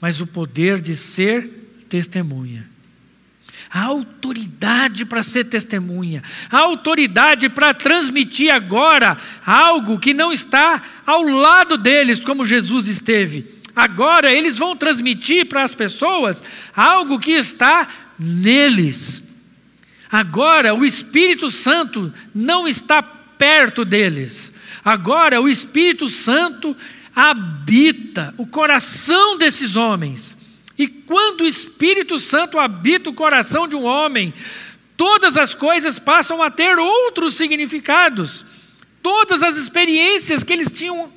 mas 0.00 0.20
o 0.20 0.26
poder 0.26 0.80
de 0.80 0.94
ser 0.94 1.48
testemunha. 1.88 2.68
A 3.72 3.84
autoridade 3.84 5.04
para 5.06 5.22
ser 5.22 5.44
testemunha, 5.44 6.22
a 6.50 6.58
autoridade 6.58 7.48
para 7.48 7.72
transmitir 7.72 8.52
agora 8.52 9.16
algo 9.46 9.98
que 9.98 10.12
não 10.12 10.30
está 10.30 10.82
ao 11.06 11.22
lado 11.22 11.78
deles, 11.78 12.22
como 12.22 12.44
Jesus 12.44 12.86
esteve. 12.88 13.62
Agora 13.74 14.30
eles 14.30 14.58
vão 14.58 14.76
transmitir 14.76 15.46
para 15.46 15.64
as 15.64 15.74
pessoas 15.74 16.42
algo 16.76 17.18
que 17.18 17.32
está 17.32 17.88
neles. 18.18 19.24
Agora 20.10 20.74
o 20.74 20.84
Espírito 20.84 21.50
Santo 21.50 22.12
não 22.34 22.68
está 22.68 23.02
perto 23.02 23.84
deles. 23.84 24.52
Agora 24.84 25.40
o 25.40 25.48
Espírito 25.48 26.08
Santo 26.08 26.76
habita 27.16 28.34
o 28.36 28.46
coração 28.46 29.38
desses 29.38 29.76
homens. 29.76 30.36
E 30.82 30.88
quando 30.88 31.42
o 31.42 31.46
Espírito 31.46 32.18
Santo 32.18 32.58
habita 32.58 33.08
o 33.08 33.14
coração 33.14 33.68
de 33.68 33.76
um 33.76 33.84
homem, 33.84 34.34
todas 34.96 35.36
as 35.36 35.54
coisas 35.54 36.00
passam 36.00 36.42
a 36.42 36.50
ter 36.50 36.76
outros 36.76 37.34
significados. 37.34 38.44
Todas 39.00 39.44
as 39.44 39.56
experiências 39.56 40.42
que 40.42 40.52
eles 40.52 40.72
tinham 40.72 41.12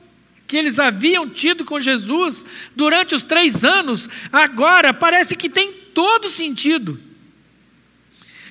que 0.48 0.56
eles 0.56 0.78
haviam 0.78 1.28
tido 1.28 1.66
com 1.66 1.80
Jesus 1.80 2.46
durante 2.76 3.16
os 3.16 3.24
três 3.24 3.66
anos, 3.66 4.08
agora 4.32 4.94
parece 4.94 5.36
que 5.36 5.50
tem 5.50 5.74
todo 5.96 6.30
sentido. 6.30 7.00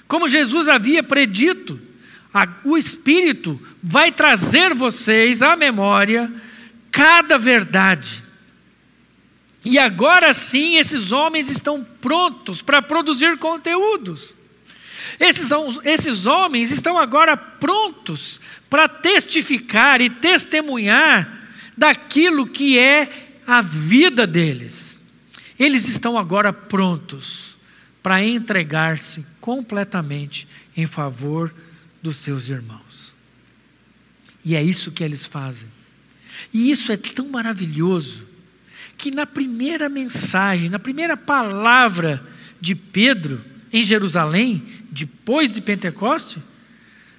Como 0.09 0.29
Jesus 0.29 0.67
havia 0.67 1.05
predito, 1.05 1.81
o 2.65 2.77
Espírito 2.77 3.61
vai 3.81 4.11
trazer 4.11 4.75
vocês 4.75 5.43
à 5.43 5.55
memória 5.55 6.29
cada 6.91 7.39
verdade. 7.39 8.24
E 9.65 9.79
agora 9.79 10.35
sim, 10.35 10.77
esses 10.77 11.11
homens 11.11 11.49
estão 11.49 11.83
prontos 11.83 12.61
para 12.61 12.83
produzir 12.83 13.39
conteúdos. 13.39 14.37
Esses, 15.19 15.51
esses 15.85 16.27
homens 16.27 16.71
estão 16.71 16.99
agora 16.99 17.37
prontos 17.37 18.41
para 18.69 18.89
testificar 18.89 20.01
e 20.01 20.11
testemunhar 20.11 21.49
daquilo 21.77 22.47
que 22.47 22.79
é 22.79 23.09
a 23.47 23.61
vida 23.61 24.27
deles. 24.27 24.99
Eles 25.59 25.89
estão 25.89 26.19
agora 26.19 26.53
prontos 26.53 27.57
para 28.03 28.23
entregar-se 28.23 29.25
completamente 29.41 30.47
em 30.77 30.87
favor 30.87 31.55
dos 32.03 32.17
seus 32.17 32.49
irmãos. 32.49 33.15
E 34.45 34.55
é 34.55 34.63
isso 34.63 34.93
que 34.93 35.03
eles 35.03 35.25
fazem. 35.25 35.69
E 36.53 36.71
isso 36.71 36.93
é 36.93 36.97
tão 36.97 37.29
maravilhoso 37.29 38.34
que 38.97 39.11
na 39.11 39.27
primeira 39.27 39.89
mensagem, 39.89 40.71
na 40.71 40.79
primeira 40.79 41.17
palavra 41.17 42.25
de 42.61 42.75
Pedro 42.75 43.45
em 43.73 43.83
Jerusalém, 43.83 44.63
depois 44.91 45.53
de 45.53 45.61
Pentecoste, 45.61 46.39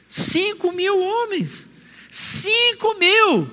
cinco 0.07 0.71
mil 0.71 0.99
homens, 0.99 1.69
cinco 2.09 2.97
mil. 2.97 3.49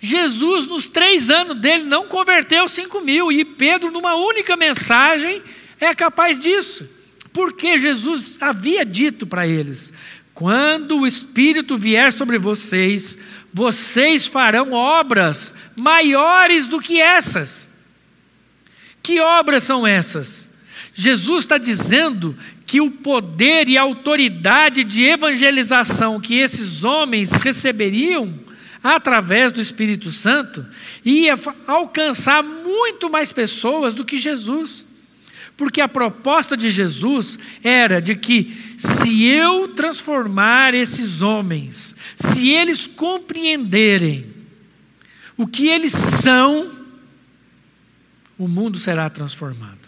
Jesus, 0.00 0.66
nos 0.66 0.86
três 0.86 1.30
anos 1.30 1.56
dele, 1.60 1.84
não 1.84 2.06
converteu 2.06 2.66
cinco 2.68 3.00
mil, 3.00 3.30
e 3.30 3.44
Pedro, 3.44 3.90
numa 3.90 4.14
única 4.14 4.56
mensagem, 4.56 5.42
é 5.80 5.94
capaz 5.94 6.38
disso, 6.38 6.88
porque 7.32 7.76
Jesus 7.76 8.36
havia 8.40 8.84
dito 8.84 9.26
para 9.26 9.46
eles: 9.46 9.92
quando 10.32 10.98
o 10.98 11.06
Espírito 11.06 11.76
vier 11.76 12.12
sobre 12.12 12.38
vocês, 12.38 13.18
vocês 13.56 14.26
farão 14.26 14.74
obras 14.74 15.54
maiores 15.74 16.68
do 16.68 16.78
que 16.78 17.00
essas. 17.00 17.70
Que 19.02 19.18
obras 19.18 19.62
são 19.62 19.86
essas? 19.86 20.46
Jesus 20.92 21.44
está 21.44 21.56
dizendo 21.56 22.36
que 22.66 22.82
o 22.82 22.90
poder 22.90 23.66
e 23.66 23.78
a 23.78 23.80
autoridade 23.80 24.84
de 24.84 25.04
evangelização 25.04 26.20
que 26.20 26.34
esses 26.34 26.84
homens 26.84 27.30
receberiam 27.30 28.38
através 28.84 29.52
do 29.52 29.60
Espírito 29.62 30.10
Santo 30.10 30.66
ia 31.02 31.32
alcançar 31.66 32.42
muito 32.42 33.08
mais 33.08 33.32
pessoas 33.32 33.94
do 33.94 34.04
que 34.04 34.18
Jesus. 34.18 34.85
Porque 35.56 35.80
a 35.80 35.88
proposta 35.88 36.56
de 36.56 36.70
Jesus 36.70 37.38
era 37.64 38.00
de 38.00 38.14
que 38.14 38.74
se 38.78 39.24
eu 39.24 39.68
transformar 39.68 40.74
esses 40.74 41.22
homens, 41.22 41.94
se 42.14 42.50
eles 42.50 42.86
compreenderem 42.86 44.34
o 45.36 45.46
que 45.46 45.68
eles 45.68 45.92
são, 45.92 46.72
o 48.38 48.46
mundo 48.46 48.78
será 48.78 49.08
transformado. 49.08 49.78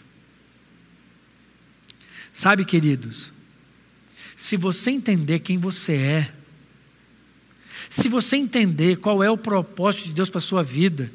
Sabe, 2.33 2.65
queridos, 2.65 3.33
se 4.37 4.57
você 4.57 4.91
entender 4.91 5.41
quem 5.41 5.59
você 5.59 5.95
é, 5.95 6.33
se 7.91 8.09
você 8.09 8.37
entender 8.37 8.97
qual 8.99 9.23
é 9.23 9.31
o 9.31 9.37
propósito 9.37 10.09
de 10.09 10.15
Deus 10.15 10.31
para 10.31 10.39
a 10.39 10.43
sua 10.43 10.63
vida, 10.63 11.11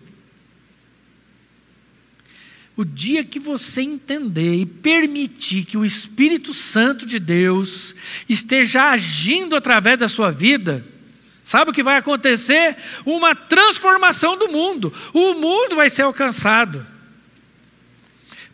o 2.75 2.83
dia 2.83 3.23
que 3.23 3.39
você 3.39 3.81
entender 3.81 4.55
e 4.55 4.65
permitir 4.65 5.63
que 5.63 5.77
o 5.77 5.85
Espírito 5.85 6.53
Santo 6.53 7.05
de 7.05 7.19
Deus 7.19 7.95
esteja 8.27 8.89
agindo 8.89 9.55
através 9.55 9.99
da 9.99 10.07
sua 10.07 10.31
vida, 10.31 10.83
sabe 11.43 11.69
o 11.69 11.73
que 11.73 11.83
vai 11.83 11.97
acontecer? 11.97 12.75
Uma 13.05 13.35
transformação 13.35 14.37
do 14.37 14.47
mundo. 14.47 14.91
O 15.13 15.35
mundo 15.35 15.75
vai 15.75 15.89
ser 15.89 16.01
alcançado. 16.01 16.85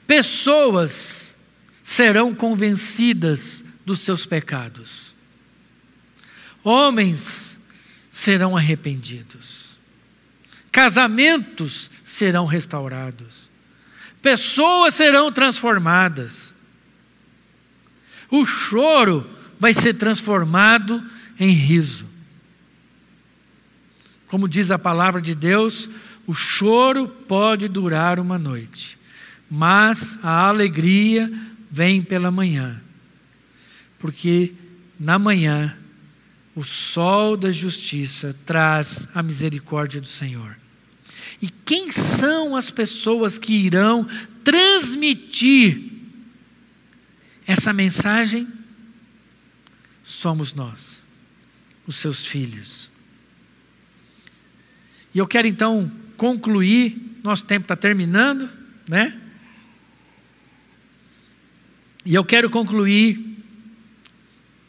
Pessoas 0.06 1.38
serão 1.82 2.36
convencidas 2.36 3.64
dos 3.86 4.02
seus 4.02 4.26
pecados. 4.26 5.16
Homens 6.62 7.58
serão 8.10 8.58
arrependidos. 8.58 9.80
Casamentos 10.72 11.90
serão 12.04 12.46
restaurados 12.46 13.49
pessoas 14.22 14.96
serão 14.96 15.32
transformadas. 15.32 16.54
O 18.30 18.46
choro 18.46 19.28
vai 19.60 19.74
ser 19.74 19.96
transformado 19.96 21.04
em 21.40 21.52
riso. 21.52 22.08
Como 24.28 24.48
diz 24.48 24.70
a 24.70 24.78
palavra 24.78 25.20
de 25.20 25.34
Deus, 25.34 25.90
o 26.28 26.34
choro 26.34 27.08
pode 27.08 27.68
durar 27.68 28.20
uma 28.20 28.38
noite, 28.38 29.00
mas 29.50 30.20
a 30.22 30.48
alegria 30.48 31.32
vem 31.72 32.02
pela 32.02 32.30
manhã, 32.30 32.80
porque 33.98 34.54
na 35.00 35.18
manhã 35.18 35.76
o 36.56 36.64
sol 36.64 37.36
da 37.36 37.52
justiça 37.52 38.36
traz 38.46 39.08
a 39.16 39.24
misericórdia 39.24 40.00
do 40.00 40.08
Senhor. 40.08 40.59
E 41.42 41.50
quem 41.50 41.92
são 41.92 42.56
as 42.56 42.70
pessoas 42.70 43.38
que 43.38 43.54
irão 43.54 44.08
transmitir 44.44 45.82
essa 47.48 47.72
mensagem? 47.72 48.48
Somos 50.04 50.54
nós, 50.54 51.04
os 51.88 51.96
seus 51.96 52.26
filhos. 52.28 52.92
E 55.14 55.18
eu 55.18 55.28
quero 55.28 55.48
então 55.48 55.92
concluir, 56.18 57.20
nosso 57.24 57.46
tempo 57.46 57.64
está 57.64 57.76
terminando, 57.76 58.50
né? 58.88 59.20
E 62.06 62.14
eu 62.16 62.26
quero 62.26 62.50
concluir 62.50 63.38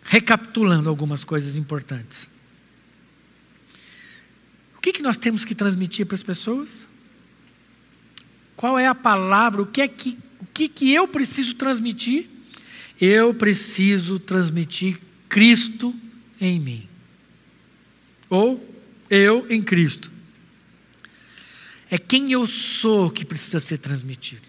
recapitulando 0.02 0.88
algumas 0.88 1.24
coisas 1.24 1.56
importantes. 1.56 2.28
O 4.81 4.83
que, 4.83 4.95
que 4.95 5.03
nós 5.03 5.19
temos 5.19 5.45
que 5.45 5.55
transmitir 5.55 6.07
para 6.07 6.14
as 6.14 6.23
pessoas? 6.23 6.87
Qual 8.57 8.79
é 8.79 8.87
a 8.87 8.95
palavra? 8.95 9.61
O 9.61 9.66
que 9.66 9.83
é 9.83 9.87
que, 9.87 10.16
o 10.40 10.47
que, 10.55 10.69
que 10.71 10.90
eu 10.90 11.07
preciso 11.07 11.55
transmitir? 11.55 12.27
Eu 12.99 13.35
preciso 13.35 14.19
transmitir 14.19 14.99
Cristo 15.29 15.95
em 16.40 16.59
mim. 16.59 16.88
Ou 18.31 18.66
eu 19.11 19.47
em 19.51 19.61
Cristo. 19.61 20.11
É 21.90 21.99
quem 21.99 22.33
eu 22.33 22.47
sou 22.47 23.11
que 23.11 23.27
precisa 23.27 23.61
ser 23.61 23.77
transmitido. 23.77 24.49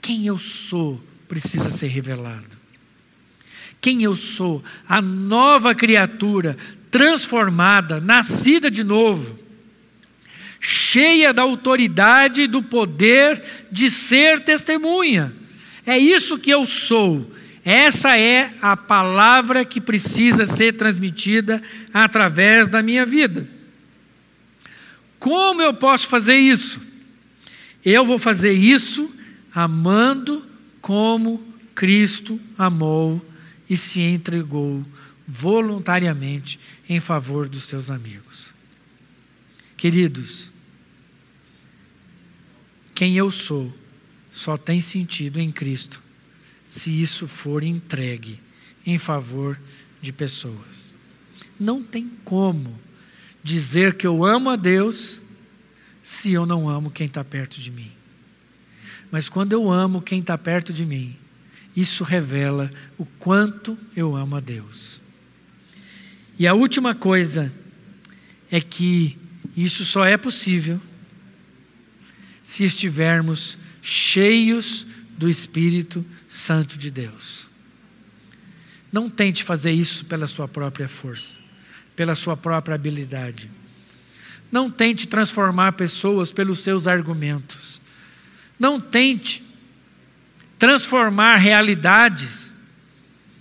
Quem 0.00 0.26
eu 0.26 0.38
sou 0.38 1.04
precisa 1.28 1.70
ser 1.70 1.88
revelado. 1.88 2.56
Quem 3.78 4.02
eu 4.04 4.16
sou, 4.16 4.64
a 4.88 5.02
nova 5.02 5.74
criatura, 5.74 6.56
transformada, 6.94 8.00
nascida 8.00 8.70
de 8.70 8.84
novo, 8.84 9.36
cheia 10.60 11.34
da 11.34 11.42
autoridade 11.42 12.42
e 12.42 12.46
do 12.46 12.62
poder 12.62 13.42
de 13.68 13.90
ser 13.90 14.44
testemunha. 14.44 15.32
É 15.84 15.98
isso 15.98 16.38
que 16.38 16.52
eu 16.52 16.64
sou. 16.64 17.34
Essa 17.64 18.16
é 18.16 18.52
a 18.62 18.76
palavra 18.76 19.64
que 19.64 19.80
precisa 19.80 20.46
ser 20.46 20.74
transmitida 20.74 21.60
através 21.92 22.68
da 22.68 22.80
minha 22.80 23.04
vida. 23.04 23.44
Como 25.18 25.60
eu 25.60 25.74
posso 25.74 26.06
fazer 26.06 26.36
isso? 26.36 26.80
Eu 27.84 28.04
vou 28.04 28.20
fazer 28.20 28.52
isso 28.52 29.12
amando 29.52 30.46
como 30.80 31.42
Cristo 31.74 32.40
amou 32.56 33.20
e 33.68 33.76
se 33.76 34.00
entregou 34.00 34.86
voluntariamente 35.26 36.60
em 36.88 37.00
favor 37.00 37.48
dos 37.48 37.64
seus 37.64 37.90
amigos. 37.90 38.52
Queridos, 39.76 40.50
quem 42.94 43.16
eu 43.16 43.30
sou 43.30 43.72
só 44.30 44.56
tem 44.56 44.80
sentido 44.80 45.40
em 45.40 45.50
Cristo 45.50 46.02
se 46.64 46.90
isso 46.90 47.28
for 47.28 47.62
entregue 47.62 48.40
em 48.86 48.98
favor 48.98 49.58
de 50.00 50.12
pessoas. 50.12 50.94
Não 51.58 51.82
tem 51.82 52.10
como 52.24 52.78
dizer 53.42 53.96
que 53.96 54.06
eu 54.06 54.24
amo 54.24 54.50
a 54.50 54.56
Deus 54.56 55.22
se 56.02 56.32
eu 56.32 56.44
não 56.46 56.68
amo 56.68 56.90
quem 56.90 57.06
está 57.06 57.22
perto 57.22 57.60
de 57.60 57.70
mim. 57.70 57.92
Mas 59.10 59.28
quando 59.28 59.52
eu 59.52 59.70
amo 59.70 60.02
quem 60.02 60.20
está 60.20 60.36
perto 60.36 60.72
de 60.72 60.84
mim, 60.84 61.16
isso 61.76 62.04
revela 62.04 62.70
o 62.98 63.04
quanto 63.04 63.78
eu 63.94 64.16
amo 64.16 64.36
a 64.36 64.40
Deus. 64.40 65.00
E 66.38 66.46
a 66.46 66.54
última 66.54 66.94
coisa 66.94 67.52
é 68.50 68.60
que 68.60 69.16
isso 69.56 69.84
só 69.84 70.04
é 70.04 70.16
possível 70.16 70.80
se 72.42 72.64
estivermos 72.64 73.56
cheios 73.80 74.86
do 75.16 75.28
Espírito 75.28 76.04
Santo 76.28 76.76
de 76.76 76.90
Deus. 76.90 77.48
Não 78.92 79.08
tente 79.08 79.42
fazer 79.42 79.72
isso 79.72 80.04
pela 80.04 80.26
sua 80.26 80.48
própria 80.48 80.88
força, 80.88 81.38
pela 81.94 82.14
sua 82.14 82.36
própria 82.36 82.74
habilidade. 82.74 83.50
Não 84.50 84.70
tente 84.70 85.06
transformar 85.06 85.72
pessoas 85.72 86.30
pelos 86.30 86.60
seus 86.60 86.86
argumentos. 86.86 87.80
Não 88.58 88.80
tente 88.80 89.42
transformar 90.58 91.36
realidades, 91.36 92.54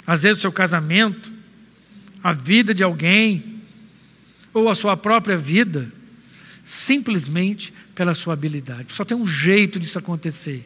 às 0.06 0.24
vezes 0.24 0.40
o 0.40 0.42
seu 0.42 0.52
casamento, 0.52 1.33
a 2.24 2.32
vida 2.32 2.74
de 2.74 2.84
alguém, 2.84 3.62
ou 4.54 4.70
a 4.70 4.76
sua 4.76 4.96
própria 4.96 5.38
vida 5.38 5.92
simplesmente 6.64 7.74
pela 7.94 8.16
sua 8.16 8.34
habilidade. 8.34 8.94
Só 8.94 9.04
tem 9.04 9.18
um 9.18 9.28
jeito 9.28 9.80
disso 9.80 10.00
acontecer. 10.00 10.66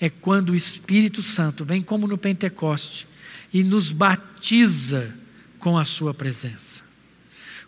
É 0.00 0.08
quando 0.08 0.50
o 0.50 0.56
Espírito 0.56 1.22
Santo 1.22 1.64
vem 1.64 1.82
como 1.82 2.06
no 2.06 2.16
Pentecoste 2.16 3.06
e 3.52 3.62
nos 3.62 3.90
batiza 3.90 5.12
com 5.58 5.76
a 5.76 5.84
sua 5.84 6.14
presença. 6.14 6.82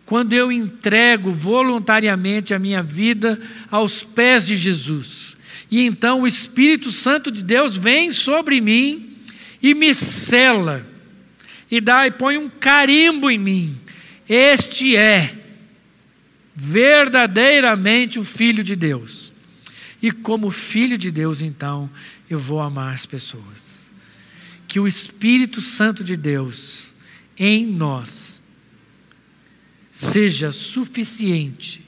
Quando 0.06 0.32
eu 0.32 0.50
entrego 0.50 1.30
voluntariamente 1.30 2.54
a 2.54 2.58
minha 2.58 2.82
vida 2.82 3.40
aos 3.70 4.02
pés 4.02 4.46
de 4.46 4.56
Jesus, 4.56 5.36
e 5.70 5.82
então 5.82 6.22
o 6.22 6.26
Espírito 6.26 6.90
Santo 6.90 7.30
de 7.30 7.42
Deus 7.42 7.76
vem 7.76 8.10
sobre 8.10 8.60
mim 8.60 9.18
e 9.62 9.74
me 9.74 9.94
cela 9.94 10.86
e 11.70 11.80
dá 11.80 12.06
e 12.06 12.10
põe 12.10 12.36
um 12.36 12.48
carimbo 12.48 13.30
em 13.30 13.38
mim. 13.38 13.80
Este 14.28 14.96
é 14.96 15.36
verdadeiramente 16.54 18.18
o 18.18 18.24
filho 18.24 18.62
de 18.62 18.74
Deus. 18.74 19.32
E 20.02 20.10
como 20.10 20.50
filho 20.50 20.98
de 20.98 21.10
Deus, 21.10 21.42
então, 21.42 21.90
eu 22.28 22.38
vou 22.38 22.60
amar 22.60 22.94
as 22.94 23.06
pessoas. 23.06 23.92
Que 24.66 24.80
o 24.80 24.86
Espírito 24.86 25.60
Santo 25.60 26.02
de 26.02 26.16
Deus 26.16 26.92
em 27.36 27.66
nós 27.66 28.40
seja 29.90 30.52
suficiente 30.52 31.82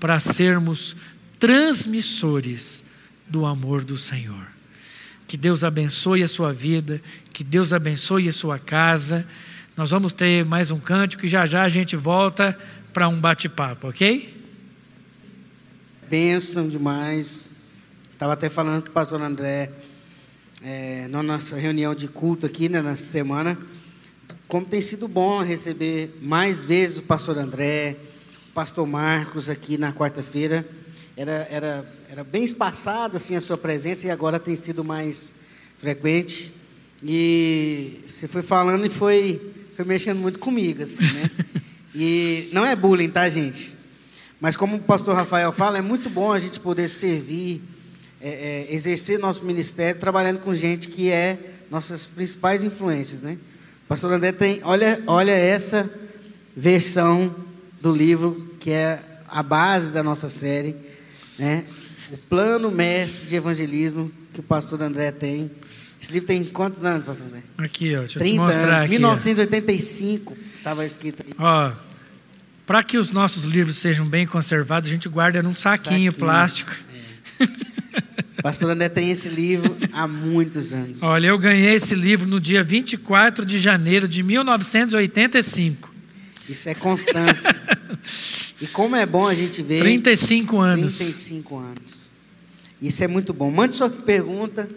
para 0.00 0.18
sermos 0.18 0.96
transmissores 1.38 2.84
do 3.28 3.46
amor 3.46 3.84
do 3.84 3.96
Senhor. 3.96 4.46
Que 5.28 5.36
Deus 5.36 5.64
abençoe 5.64 6.22
a 6.22 6.28
sua 6.28 6.52
vida, 6.52 7.00
que 7.42 7.48
Deus 7.48 7.72
abençoe 7.72 8.28
a 8.28 8.32
sua 8.32 8.56
casa. 8.56 9.26
Nós 9.76 9.90
vamos 9.90 10.12
ter 10.12 10.44
mais 10.44 10.70
um 10.70 10.78
cântico 10.78 11.26
e 11.26 11.28
já 11.28 11.44
já 11.44 11.64
a 11.64 11.68
gente 11.68 11.96
volta 11.96 12.56
para 12.92 13.08
um 13.08 13.18
bate-papo, 13.18 13.88
ok? 13.88 14.32
Bênção 16.08 16.68
demais. 16.68 17.50
Estava 18.12 18.34
até 18.34 18.48
falando 18.48 18.84
com 18.84 18.90
o 18.90 18.92
pastor 18.92 19.20
André 19.20 19.72
é, 20.62 21.08
na 21.08 21.20
nossa 21.20 21.56
reunião 21.56 21.96
de 21.96 22.06
culto 22.06 22.46
aqui 22.46 22.68
né, 22.68 22.80
nessa 22.80 23.06
semana, 23.06 23.58
como 24.46 24.64
tem 24.64 24.80
sido 24.80 25.08
bom 25.08 25.42
receber 25.42 26.16
mais 26.22 26.62
vezes 26.62 26.98
o 26.98 27.02
pastor 27.02 27.36
André, 27.38 27.96
o 28.50 28.52
pastor 28.52 28.86
Marcos 28.86 29.50
aqui 29.50 29.76
na 29.76 29.92
quarta-feira. 29.92 30.64
Era, 31.16 31.48
era, 31.50 31.92
era 32.08 32.22
bem 32.22 32.44
espaçado 32.44 33.16
assim 33.16 33.34
a 33.34 33.40
sua 33.40 33.58
presença 33.58 34.06
e 34.06 34.10
agora 34.12 34.38
tem 34.38 34.54
sido 34.54 34.84
mais 34.84 35.34
frequente. 35.78 36.61
E 37.04 38.00
você 38.06 38.28
foi 38.28 38.42
falando 38.42 38.86
e 38.86 38.88
foi, 38.88 39.40
foi 39.76 39.84
mexendo 39.84 40.18
muito 40.18 40.38
comigo, 40.38 40.82
assim, 40.82 41.02
né? 41.02 41.30
E 41.94 42.48
não 42.54 42.64
é 42.64 42.74
bullying, 42.74 43.10
tá, 43.10 43.28
gente? 43.28 43.74
Mas 44.40 44.56
como 44.56 44.76
o 44.76 44.80
pastor 44.80 45.14
Rafael 45.14 45.52
fala, 45.52 45.76
é 45.76 45.82
muito 45.82 46.08
bom 46.08 46.32
a 46.32 46.38
gente 46.38 46.58
poder 46.58 46.88
servir, 46.88 47.62
é, 48.18 48.30
é, 48.70 48.74
exercer 48.74 49.18
nosso 49.18 49.44
ministério 49.44 50.00
trabalhando 50.00 50.38
com 50.40 50.54
gente 50.54 50.88
que 50.88 51.10
é 51.10 51.38
nossas 51.70 52.06
principais 52.06 52.64
influências, 52.64 53.20
né? 53.20 53.38
O 53.84 53.88
pastor 53.88 54.12
André 54.12 54.32
tem, 54.32 54.60
olha, 54.64 55.02
olha 55.06 55.32
essa 55.32 55.90
versão 56.56 57.34
do 57.80 57.92
livro 57.92 58.56
que 58.58 58.70
é 58.70 59.02
a 59.28 59.42
base 59.42 59.92
da 59.92 60.02
nossa 60.02 60.28
série, 60.28 60.76
né? 61.38 61.64
O 62.10 62.16
plano 62.16 62.70
mestre 62.70 63.28
de 63.28 63.36
evangelismo 63.36 64.10
que 64.32 64.40
o 64.40 64.42
pastor 64.42 64.82
André 64.82 65.12
tem. 65.12 65.50
Esse 66.02 66.12
livro 66.12 66.26
tem 66.26 66.42
quantos 66.44 66.84
anos, 66.84 67.04
pastor 67.04 67.28
André? 67.28 67.42
Aqui, 67.58 67.94
ó, 67.94 68.00
deixa 68.00 68.18
30 68.18 68.24
eu 68.24 68.32
te 68.32 68.38
mostrar 68.40 68.68
anos, 68.70 68.82
aqui. 68.82 68.90
1985 68.90 70.36
estava 70.58 70.84
escrito 70.84 71.24
aí. 71.24 71.32
Ó, 71.38 71.70
para 72.66 72.82
que 72.82 72.98
os 72.98 73.12
nossos 73.12 73.44
livros 73.44 73.76
sejam 73.76 74.04
bem 74.04 74.26
conservados, 74.26 74.88
a 74.88 74.92
gente 74.92 75.08
guarda 75.08 75.40
num 75.40 75.54
saquinho, 75.54 76.10
Saquinho. 76.10 76.12
plástico. 76.12 76.72
O 78.36 78.42
pastor 78.42 78.70
André 78.70 78.88
tem 78.88 79.12
esse 79.12 79.28
livro 79.28 79.76
há 79.92 80.08
muitos 80.08 80.74
anos. 80.74 81.00
Olha, 81.02 81.28
eu 81.28 81.38
ganhei 81.38 81.74
esse 81.74 81.94
livro 81.94 82.26
no 82.26 82.40
dia 82.40 82.64
24 82.64 83.46
de 83.46 83.60
janeiro 83.60 84.08
de 84.08 84.24
1985. 84.24 85.94
Isso 86.48 86.68
é 86.68 86.74
constância. 86.74 87.54
e 88.60 88.66
como 88.66 88.96
é 88.96 89.06
bom 89.06 89.28
a 89.28 89.34
gente 89.34 89.62
ver 89.62 89.78
35 89.78 90.58
anos. 90.58 90.96
35 90.96 91.58
anos. 91.58 91.92
Isso 92.80 93.04
é 93.04 93.06
muito 93.06 93.32
bom. 93.32 93.52
Mande 93.52 93.74
sua 93.76 93.88
pergunta. 93.88 94.68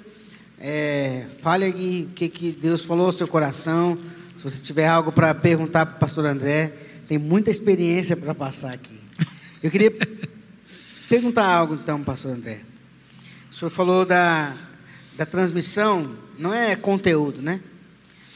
É, 0.67 1.27
fale 1.43 1.65
aí 1.65 2.07
o 2.09 2.13
que, 2.15 2.27
que 2.27 2.51
Deus 2.51 2.81
falou 2.81 3.05
ao 3.05 3.11
seu 3.11 3.27
coração. 3.27 3.99
Se 4.35 4.43
você 4.43 4.59
tiver 4.59 4.87
algo 4.87 5.11
para 5.11 5.31
perguntar 5.35 5.85
para 5.85 5.95
o 5.95 5.99
pastor 5.99 6.25
André, 6.25 6.73
tem 7.07 7.19
muita 7.19 7.51
experiência 7.51 8.17
para 8.17 8.33
passar 8.33 8.73
aqui. 8.73 8.99
Eu 9.61 9.69
queria 9.69 9.93
perguntar 11.07 11.45
algo 11.45 11.75
então, 11.75 12.03
pastor 12.03 12.31
André. 12.31 12.61
O 13.51 13.53
senhor 13.53 13.69
falou 13.69 14.07
da, 14.07 14.57
da 15.15 15.23
transmissão, 15.23 16.15
não 16.39 16.51
é 16.51 16.75
conteúdo, 16.75 17.43
né? 17.43 17.61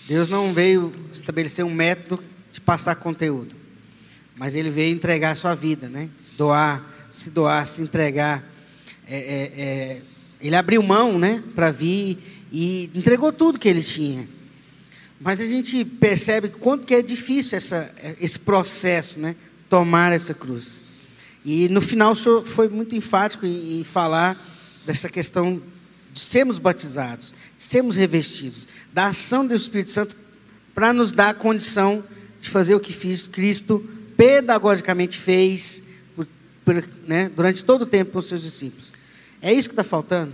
Deus 0.08 0.30
não 0.30 0.54
veio 0.54 0.94
estabelecer 1.12 1.66
um 1.66 1.74
método 1.74 2.24
de 2.52 2.62
passar 2.62 2.94
conteúdo, 2.94 3.56
mas 4.36 4.54
Ele 4.54 4.70
veio 4.70 4.94
entregar 4.94 5.32
a 5.32 5.36
sua 5.36 5.56
vida, 5.56 5.90
né? 5.90 6.12
Doar, 6.38 6.86
se 7.10 7.32
doar, 7.32 7.66
se 7.66 7.82
entregar. 7.82 8.48
É, 9.08 9.18
é, 9.18 9.62
é, 9.62 10.02
ele 10.42 10.56
abriu 10.56 10.82
mão, 10.82 11.18
né, 11.20 11.44
para 11.56 11.72
vir 11.72 12.18
e 12.52 12.90
entregou 12.96 13.32
tudo 13.32 13.60
que 13.60 13.68
ele 13.68 13.84
tinha. 13.84 14.28
Mas 15.20 15.42
a 15.42 15.46
gente 15.46 15.84
percebe 15.84 16.48
quanto 16.50 16.88
que 16.88 16.96
é 16.96 17.02
difícil 17.02 17.58
essa, 17.58 17.94
esse 18.22 18.40
processo, 18.40 19.20
né, 19.20 19.36
tomar 19.70 20.12
essa 20.14 20.34
cruz. 20.34 20.84
E 21.44 21.68
no 21.70 21.82
final 21.82 22.14
o 22.14 22.16
senhor 22.16 22.46
foi 22.46 22.68
muito 22.70 22.96
enfático 22.96 23.46
em, 23.46 23.80
em 23.80 23.84
falar 23.84 24.38
dessa 24.86 25.10
questão 25.10 25.62
de 26.14 26.20
sermos 26.20 26.58
batizados, 26.58 27.34
de 27.56 27.64
sermos 27.64 27.96
revestidos, 27.98 28.68
da 28.94 29.08
ação 29.08 29.46
do 29.46 29.54
Espírito 29.54 29.92
Santo 29.92 30.16
para 30.74 30.94
nos 30.94 31.12
dar 31.12 31.30
a 31.30 31.34
condição 31.34 32.04
de 32.40 32.50
fazer 32.50 32.74
o 32.74 32.80
que 32.80 32.94
fiz, 32.94 33.28
Cristo 33.28 33.86
pedagogicamente 34.16 35.18
fez 35.18 35.84
por- 36.16 36.28
por- 36.64 36.84
né, 37.06 37.30
durante 37.36 37.64
todo 37.64 37.82
o 37.82 37.86
tempo 37.86 38.12
com 38.14 38.20
os 38.20 38.26
seus 38.26 38.42
discípulos. 38.42 38.94
É 39.42 39.54
isso 39.54 39.70
que 39.70 39.74
está 39.74 39.84
faltando? 39.84 40.34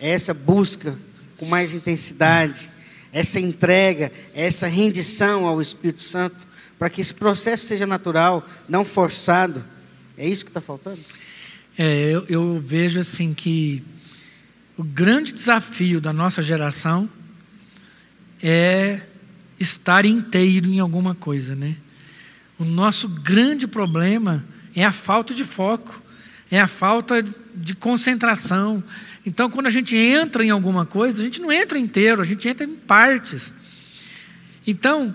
É 0.00 0.10
essa 0.10 0.32
busca 0.32 0.98
com 1.36 1.46
mais 1.46 1.74
intensidade, 1.74 2.70
essa 3.12 3.38
entrega, 3.38 4.10
essa 4.34 4.66
rendição 4.66 5.46
ao 5.46 5.60
Espírito 5.60 6.02
Santo, 6.02 6.46
para 6.78 6.88
que 6.88 7.00
esse 7.00 7.14
processo 7.14 7.66
seja 7.66 7.86
natural, 7.86 8.46
não 8.68 8.84
forçado. 8.84 9.64
É 10.16 10.26
isso 10.26 10.44
que 10.44 10.50
está 10.50 10.60
faltando? 10.60 11.00
É, 11.76 12.10
eu, 12.10 12.24
eu 12.28 12.60
vejo 12.64 13.00
assim 13.00 13.34
que 13.34 13.82
o 14.76 14.82
grande 14.82 15.32
desafio 15.32 16.00
da 16.00 16.12
nossa 16.12 16.42
geração 16.42 17.08
é 18.42 19.00
estar 19.60 20.04
inteiro 20.04 20.68
em 20.68 20.80
alguma 20.80 21.14
coisa, 21.14 21.54
né? 21.54 21.76
O 22.58 22.64
nosso 22.64 23.08
grande 23.08 23.66
problema 23.66 24.44
é 24.74 24.84
a 24.84 24.92
falta 24.92 25.34
de 25.34 25.44
foco, 25.44 26.00
é 26.50 26.60
a 26.60 26.66
falta 26.66 27.22
de 27.54 27.74
concentração. 27.74 28.82
Então, 29.24 29.50
quando 29.50 29.66
a 29.66 29.70
gente 29.70 29.96
entra 29.96 30.44
em 30.44 30.50
alguma 30.50 30.86
coisa, 30.86 31.20
a 31.20 31.24
gente 31.24 31.40
não 31.40 31.52
entra 31.52 31.78
inteiro, 31.78 32.20
a 32.20 32.24
gente 32.24 32.48
entra 32.48 32.66
em 32.66 32.74
partes. 32.74 33.54
Então, 34.66 35.14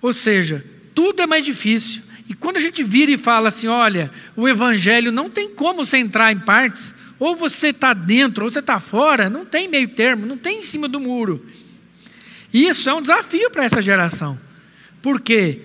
ou 0.00 0.12
seja, 0.12 0.64
tudo 0.94 1.22
é 1.22 1.26
mais 1.26 1.44
difícil. 1.44 2.02
E 2.28 2.34
quando 2.34 2.56
a 2.56 2.60
gente 2.60 2.82
vira 2.82 3.10
e 3.10 3.16
fala 3.16 3.48
assim, 3.48 3.68
olha, 3.68 4.10
o 4.36 4.48
evangelho 4.48 5.10
não 5.10 5.30
tem 5.30 5.48
como 5.48 5.84
você 5.84 5.96
entrar 5.96 6.30
em 6.32 6.38
partes, 6.38 6.94
ou 7.18 7.34
você 7.34 7.68
está 7.68 7.94
dentro, 7.94 8.44
ou 8.44 8.50
você 8.50 8.58
está 8.58 8.78
fora, 8.78 9.30
não 9.30 9.44
tem 9.44 9.68
meio 9.68 9.88
termo, 9.88 10.26
não 10.26 10.36
tem 10.36 10.60
em 10.60 10.62
cima 10.62 10.88
do 10.88 11.00
muro. 11.00 11.44
Isso 12.52 12.88
é 12.88 12.94
um 12.94 13.02
desafio 13.02 13.50
para 13.50 13.64
essa 13.64 13.80
geração. 13.82 14.38
Por 15.02 15.20
quê? 15.20 15.60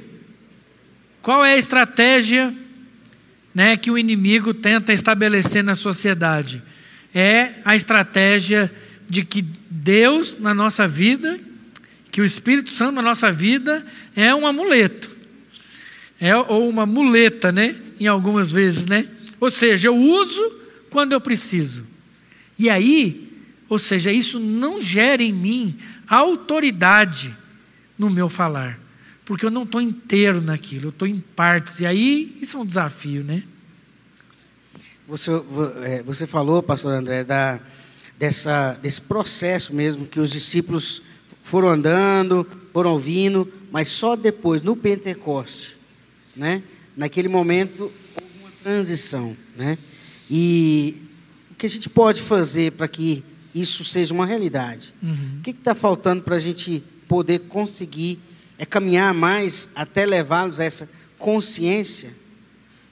Qual 1.21 1.43
é 1.43 1.53
a 1.53 1.57
estratégia 1.57 2.53
né, 3.53 3.77
que 3.77 3.91
o 3.91 3.97
inimigo 3.97 4.53
tenta 4.53 4.93
estabelecer 4.93 5.63
na 5.63 5.75
sociedade? 5.75 6.61
É 7.13 7.55
a 7.63 7.75
estratégia 7.75 8.71
de 9.09 9.23
que 9.23 9.41
Deus 9.69 10.37
na 10.39 10.53
nossa 10.53 10.87
vida, 10.87 11.39
que 12.11 12.21
o 12.21 12.25
Espírito 12.25 12.69
Santo 12.69 12.93
na 12.93 13.01
nossa 13.01 13.31
vida 13.31 13.85
é 14.15 14.33
um 14.33 14.47
amuleto. 14.47 15.11
É, 16.19 16.35
ou 16.35 16.69
uma 16.69 16.85
muleta, 16.85 17.51
né? 17.51 17.75
Em 17.99 18.07
algumas 18.07 18.51
vezes, 18.51 18.85
né? 18.85 19.07
Ou 19.39 19.49
seja, 19.49 19.89
eu 19.89 19.95
uso 19.95 20.59
quando 20.89 21.11
eu 21.11 21.19
preciso. 21.19 21.85
E 22.57 22.69
aí, 22.69 23.29
ou 23.67 23.77
seja, 23.77 24.11
isso 24.11 24.39
não 24.39 24.81
gera 24.81 25.21
em 25.21 25.33
mim 25.33 25.75
autoridade 26.07 27.35
no 27.97 28.09
meu 28.09 28.29
falar. 28.29 28.79
Porque 29.25 29.45
eu 29.45 29.51
não 29.51 29.63
estou 29.63 29.81
inteiro 29.81 30.41
naquilo, 30.41 30.85
eu 30.85 30.89
estou 30.89 31.07
em 31.07 31.19
partes. 31.19 31.79
E 31.79 31.85
aí, 31.85 32.37
isso 32.41 32.57
é 32.57 32.59
um 32.59 32.65
desafio, 32.65 33.23
né? 33.23 33.43
Você, 35.07 35.31
vo- 35.31 35.71
é, 35.83 36.01
você 36.03 36.25
falou, 36.25 36.61
pastor 36.63 36.93
André, 36.93 37.23
da, 37.23 37.59
dessa, 38.17 38.73
desse 38.81 39.01
processo 39.01 39.73
mesmo 39.73 40.05
que 40.05 40.19
os 40.19 40.31
discípulos 40.31 41.01
foram 41.41 41.67
andando, 41.69 42.47
foram 42.71 42.91
ouvindo, 42.93 43.51
mas 43.71 43.87
só 43.89 44.15
depois, 44.15 44.63
no 44.63 44.75
Pentecoste, 44.75 45.77
né? 46.35 46.63
naquele 46.95 47.27
momento 47.27 47.83
houve 48.15 48.39
uma 48.39 48.51
transição, 48.63 49.35
né? 49.57 49.77
E 50.29 51.01
o 51.51 51.55
que 51.55 51.65
a 51.65 51.69
gente 51.69 51.89
pode 51.89 52.21
fazer 52.21 52.71
para 52.73 52.87
que 52.87 53.23
isso 53.53 53.83
seja 53.83 54.13
uma 54.13 54.25
realidade? 54.25 54.93
Uhum. 55.01 55.37
O 55.39 55.41
que 55.41 55.51
está 55.51 55.75
faltando 55.75 56.23
para 56.23 56.35
a 56.35 56.39
gente 56.39 56.83
poder 57.07 57.39
conseguir 57.41 58.19
é 58.63 58.65
caminhar 58.65 59.13
mais 59.13 59.67
até 59.75 60.05
levá-los 60.05 60.61
a 60.61 60.63
essa 60.63 60.89
consciência? 61.17 62.13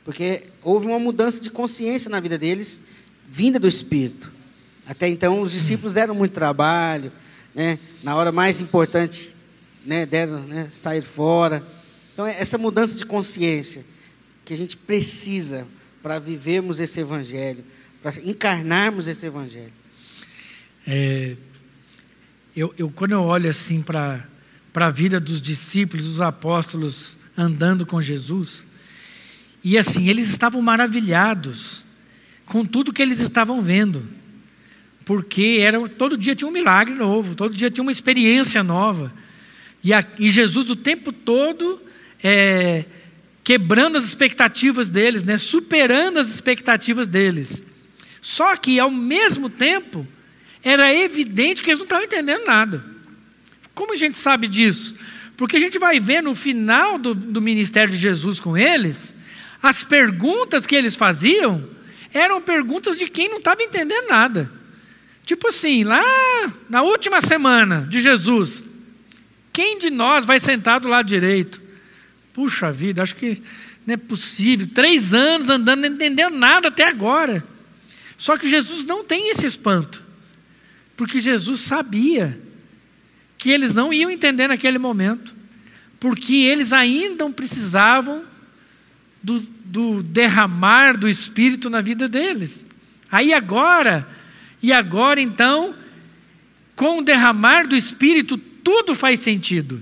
Porque 0.04 0.44
houve 0.62 0.86
uma 0.86 1.00
mudança 1.00 1.42
de 1.42 1.50
consciência 1.50 2.10
na 2.10 2.20
vida 2.20 2.38
deles, 2.38 2.82
vinda 3.30 3.58
do 3.58 3.70
Espírito. 3.70 4.34
Até 4.86 5.08
então, 5.08 5.40
os 5.40 5.54
discípulos 5.54 5.94
deram 5.94 6.14
muito 6.14 6.34
trabalho, 6.34 7.10
né? 7.56 7.80
na 8.04 8.14
hora 8.18 8.34
mais 8.34 8.60
importante, 8.60 9.34
né? 9.86 10.06
deram 10.06 10.42
né? 10.42 10.68
sair 10.70 11.02
fora. 11.02 11.66
Então, 12.14 12.28
é 12.28 12.38
essa 12.38 12.58
mudança 12.58 12.98
de 12.98 13.06
consciência 13.06 13.86
que 14.44 14.54
a 14.54 14.58
gente 14.58 14.76
precisa 14.76 15.66
para 16.04 16.20
vivermos 16.20 16.82
esse 16.82 17.00
Evangelho, 17.00 17.64
para 18.04 18.14
encarnarmos 18.26 19.08
esse 19.08 19.26
Evangelho. 19.26 19.72
É, 20.86 21.38
eu, 22.54 22.74
eu, 22.78 22.90
quando 22.90 23.14
eu 23.14 23.22
olho 23.22 23.50
assim 23.50 23.82
para 23.82 24.28
a 24.74 24.90
vida 24.90 25.20
dos 25.20 25.42
discípulos, 25.42 26.06
dos 26.06 26.22
apóstolos 26.22 27.18
andando 27.38 27.86
com 27.86 28.02
Jesus, 28.02 28.68
e 29.64 29.78
assim, 29.78 30.08
eles 30.08 30.30
estavam 30.30 30.62
maravilhados 30.62 31.86
com 32.46 32.66
tudo 32.66 32.92
que 32.92 33.02
eles 33.02 33.20
estavam 33.20 33.62
vendo, 33.62 34.06
porque 35.06 35.60
era, 35.62 35.80
todo 35.88 36.18
dia 36.18 36.36
tinha 36.36 36.48
um 36.48 36.52
milagre 36.52 36.94
novo, 36.94 37.36
todo 37.36 37.56
dia 37.56 37.70
tinha 37.70 37.84
uma 37.84 37.92
experiência 37.92 38.64
nova, 38.64 39.14
e, 39.84 39.94
a, 39.94 40.06
e 40.20 40.30
Jesus 40.30 40.70
o 40.70 40.76
tempo 40.76 41.12
todo 41.12 41.82
é, 42.24 42.86
quebrando 43.44 43.98
as 43.98 44.06
expectativas 44.06 44.90
deles, 44.90 45.24
né, 45.24 45.38
superando 45.38 46.18
as 46.18 46.30
expectativas 46.30 47.08
deles. 47.08 47.64
Só 48.22 48.56
que, 48.56 48.80
ao 48.80 48.92
mesmo 48.92 49.50
tempo, 49.50 50.08
era 50.64 50.94
evidente 50.94 51.64
que 51.64 51.72
eles 51.72 51.80
não 51.80 51.86
estavam 51.86 52.06
entendendo 52.06 52.46
nada. 52.46 52.84
Como 53.82 53.94
a 53.94 53.98
gente 53.98 54.16
sabe 54.16 54.48
disso? 54.48 54.94
Porque 55.36 55.56
a 55.56 55.60
gente 55.60 55.80
vai 55.80 56.00
ver 56.00 56.22
no 56.22 56.36
final 56.36 57.00
do, 57.00 57.16
do 57.16 57.42
ministério 57.42 57.92
de 57.92 57.98
Jesus 57.98 58.40
com 58.40 58.56
eles, 58.56 59.12
as 59.60 59.84
perguntas 59.84 60.68
que 60.68 60.76
eles 60.76 60.96
faziam 60.96 61.68
eram 62.14 62.40
perguntas 62.40 62.96
de 62.96 63.08
quem 63.10 63.28
não 63.28 63.40
estava 63.40 63.64
entendendo 63.64 64.08
nada. 64.08 64.52
Tipo 65.26 65.48
assim, 65.48 65.84
lá 65.84 66.00
na 66.70 66.84
última 66.84 67.22
semana 67.22 67.88
de 67.90 68.02
Jesus, 68.02 68.64
quem 69.52 69.80
de 69.80 69.90
nós 69.90 70.26
vai 70.26 70.40
sentar 70.40 70.80
do 70.80 70.88
lado 70.88 71.08
direito? 71.08 71.60
Puxa 72.34 72.72
vida, 72.72 73.02
acho 73.02 73.16
que 73.16 73.42
não 73.84 73.96
é 73.96 73.98
possível. 73.98 74.70
Três 74.72 75.12
anos 75.12 75.50
andando, 75.50 75.82
não 75.82 75.90
entendeu 75.90 76.30
nada 76.30 76.68
até 76.68 76.84
agora. 76.84 77.44
Só 78.16 78.38
que 78.38 78.48
Jesus 78.48 78.86
não 78.86 79.04
tem 79.04 79.32
esse 79.32 79.48
espanto, 79.48 80.04
porque 80.96 81.20
Jesus 81.20 81.62
sabia 81.62 82.51
que 83.42 83.50
eles 83.50 83.74
não 83.74 83.92
iam 83.92 84.12
entender 84.12 84.48
naquele 84.48 84.78
momento, 84.78 85.34
porque 86.00 86.36
eles 86.36 86.72
ainda 86.72 87.28
precisavam 87.32 88.24
do, 89.24 89.40
do 89.66 90.04
derramar 90.04 90.96
do 90.96 91.10
Espírito 91.10 91.68
na 91.68 91.82
vida 91.82 92.08
deles. 92.08 92.68
Aí 93.12 93.34
agora, 93.34 94.08
e 94.62 94.72
agora 94.72 95.20
então, 95.20 95.74
com 96.76 97.00
o 97.00 97.04
derramar 97.04 97.68
do 97.68 97.76
Espírito, 97.76 98.38
tudo 98.38 98.94
faz 98.94 99.22
sentido. 99.22 99.82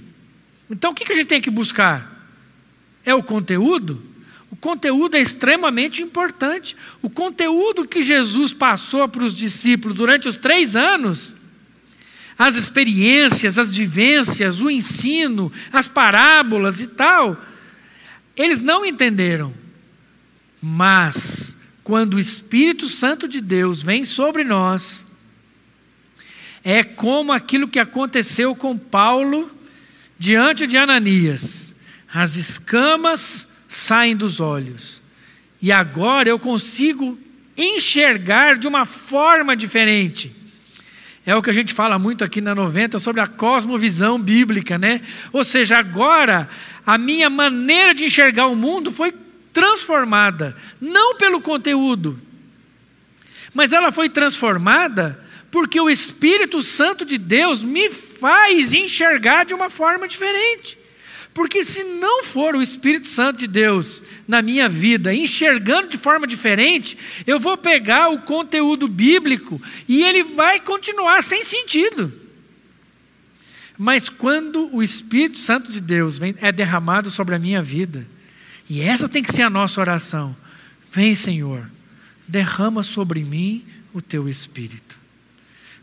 Então 0.72 0.92
o 0.92 0.96
que 0.96 1.12
a 1.12 1.16
gente 1.18 1.28
tem 1.28 1.42
que 1.42 1.50
buscar? 1.50 2.32
É 3.04 3.14
o 3.14 3.22
conteúdo? 3.22 4.02
O 4.50 4.56
conteúdo 4.56 5.18
é 5.18 5.20
extremamente 5.20 6.02
importante. 6.02 6.78
O 7.02 7.10
conteúdo 7.10 7.86
que 7.86 8.02
Jesus 8.02 8.54
passou 8.54 9.06
para 9.10 9.26
os 9.26 9.36
discípulos 9.36 9.98
durante 9.98 10.30
os 10.30 10.38
três 10.38 10.78
anos, 10.78 11.36
as 12.40 12.56
experiências, 12.56 13.60
as 13.60 13.74
vivências, 13.74 14.62
o 14.62 14.72
ensino, 14.72 15.52
as 15.74 15.90
parábolas 15.90 16.80
e 16.80 16.88
tal, 16.88 17.38
eles 18.34 18.62
não 18.62 18.86
entenderam. 18.86 19.54
Mas, 20.62 21.58
quando 21.84 22.14
o 22.14 22.20
Espírito 22.20 22.88
Santo 22.88 23.28
de 23.28 23.42
Deus 23.42 23.84
vem 23.84 24.06
sobre 24.06 24.46
nós, 24.46 25.06
é 26.64 26.82
como 26.82 27.34
aquilo 27.34 27.68
que 27.68 27.80
aconteceu 27.80 28.56
com 28.56 28.78
Paulo 28.78 29.52
diante 30.18 30.66
de 30.66 30.78
Ananias. 30.78 31.76
As 32.12 32.38
escamas 32.38 33.46
saem 33.68 34.16
dos 34.16 34.40
olhos. 34.40 35.02
E 35.62 35.74
agora 35.74 36.30
eu 36.30 36.40
consigo 36.40 37.20
enxergar 37.58 38.58
de 38.58 38.66
uma 38.66 38.86
forma 38.86 39.58
diferente. 39.58 40.39
É 41.30 41.36
o 41.36 41.44
que 41.44 41.50
a 41.52 41.54
gente 41.54 41.76
fala 41.76 42.00
muito 42.00 42.24
aqui 42.24 42.42
na 42.42 42.56
90 42.56 42.98
sobre 42.98 43.22
a 43.22 43.28
cosmovisão 43.28 44.20
bíblica, 44.20 44.80
né? 44.80 45.00
Ou 45.32 45.44
seja, 45.44 45.78
agora 45.78 46.50
a 46.84 46.98
minha 46.98 47.30
maneira 47.30 47.94
de 47.94 48.04
enxergar 48.04 48.48
o 48.48 48.56
mundo 48.56 48.92
foi 48.92 49.14
transformada, 49.54 50.58
não 50.82 51.18
pelo 51.18 51.40
conteúdo, 51.40 52.20
mas 53.54 53.72
ela 53.72 53.92
foi 53.92 54.10
transformada 54.10 55.24
porque 55.52 55.80
o 55.80 55.88
Espírito 55.88 56.64
Santo 56.64 57.06
de 57.06 57.20
Deus 57.20 57.64
me 57.64 57.92
faz 57.92 58.74
enxergar 58.74 59.46
de 59.46 59.54
uma 59.54 59.70
forma 59.70 60.08
diferente. 60.08 60.79
Porque 61.40 61.64
se 61.64 61.86
não 61.86 62.22
for 62.22 62.54
o 62.54 62.62
Espírito 62.62 63.08
Santo 63.08 63.40
de 63.40 63.48
Deus 63.48 64.04
na 64.28 64.42
minha 64.42 64.68
vida, 64.68 65.14
enxergando 65.14 65.88
de 65.88 65.98
forma 65.98 66.28
diferente, 66.28 66.98
eu 67.26 67.40
vou 67.40 67.56
pegar 67.56 68.10
o 68.10 68.24
conteúdo 68.24 68.90
bíblico 68.90 69.62
e 69.88 70.04
ele 70.04 70.22
vai 70.22 70.60
continuar 70.60 71.24
sem 71.24 71.46
sentido. 71.46 72.12
Mas 73.78 74.10
quando 74.10 74.70
o 74.76 74.84
Espírito 74.84 75.38
Santo 75.38 75.72
de 75.72 75.80
Deus 75.80 76.20
vem, 76.20 76.36
é 76.42 76.52
derramado 76.52 77.10
sobre 77.10 77.36
a 77.36 77.40
minha 77.40 77.62
vida, 77.62 78.06
e 78.70 78.82
essa 78.82 79.08
tem 79.08 79.24
que 79.24 79.32
ser 79.32 79.44
a 79.44 79.50
nossa 79.50 79.80
oração: 79.80 80.36
vem, 80.92 81.16
Senhor, 81.16 81.72
derrama 82.28 82.84
sobre 82.84 83.24
mim 83.24 83.66
o 83.94 84.02
teu 84.02 84.28
Espírito, 84.28 85.00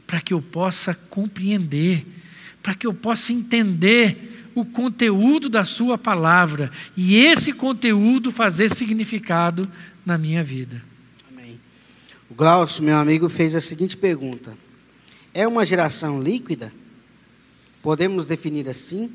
para 0.06 0.20
que 0.20 0.34
eu 0.34 0.42
possa 0.42 0.92
compreender, 1.08 2.04
para 2.62 2.74
que 2.74 2.86
eu 2.86 2.92
possa 2.92 3.32
entender 3.32 4.35
o 4.56 4.64
conteúdo 4.64 5.50
da 5.50 5.66
Sua 5.66 5.98
palavra 5.98 6.70
e 6.96 7.14
esse 7.14 7.52
conteúdo 7.52 8.32
fazer 8.32 8.74
significado 8.74 9.70
na 10.04 10.16
minha 10.16 10.42
vida. 10.42 10.82
Amém. 11.30 11.60
O 12.30 12.34
Glaucio, 12.34 12.82
meu 12.82 12.96
amigo, 12.96 13.28
fez 13.28 13.54
a 13.54 13.60
seguinte 13.60 13.98
pergunta: 13.98 14.56
É 15.34 15.46
uma 15.46 15.62
geração 15.62 16.20
líquida? 16.20 16.72
Podemos 17.82 18.26
definir 18.26 18.66
assim? 18.68 19.12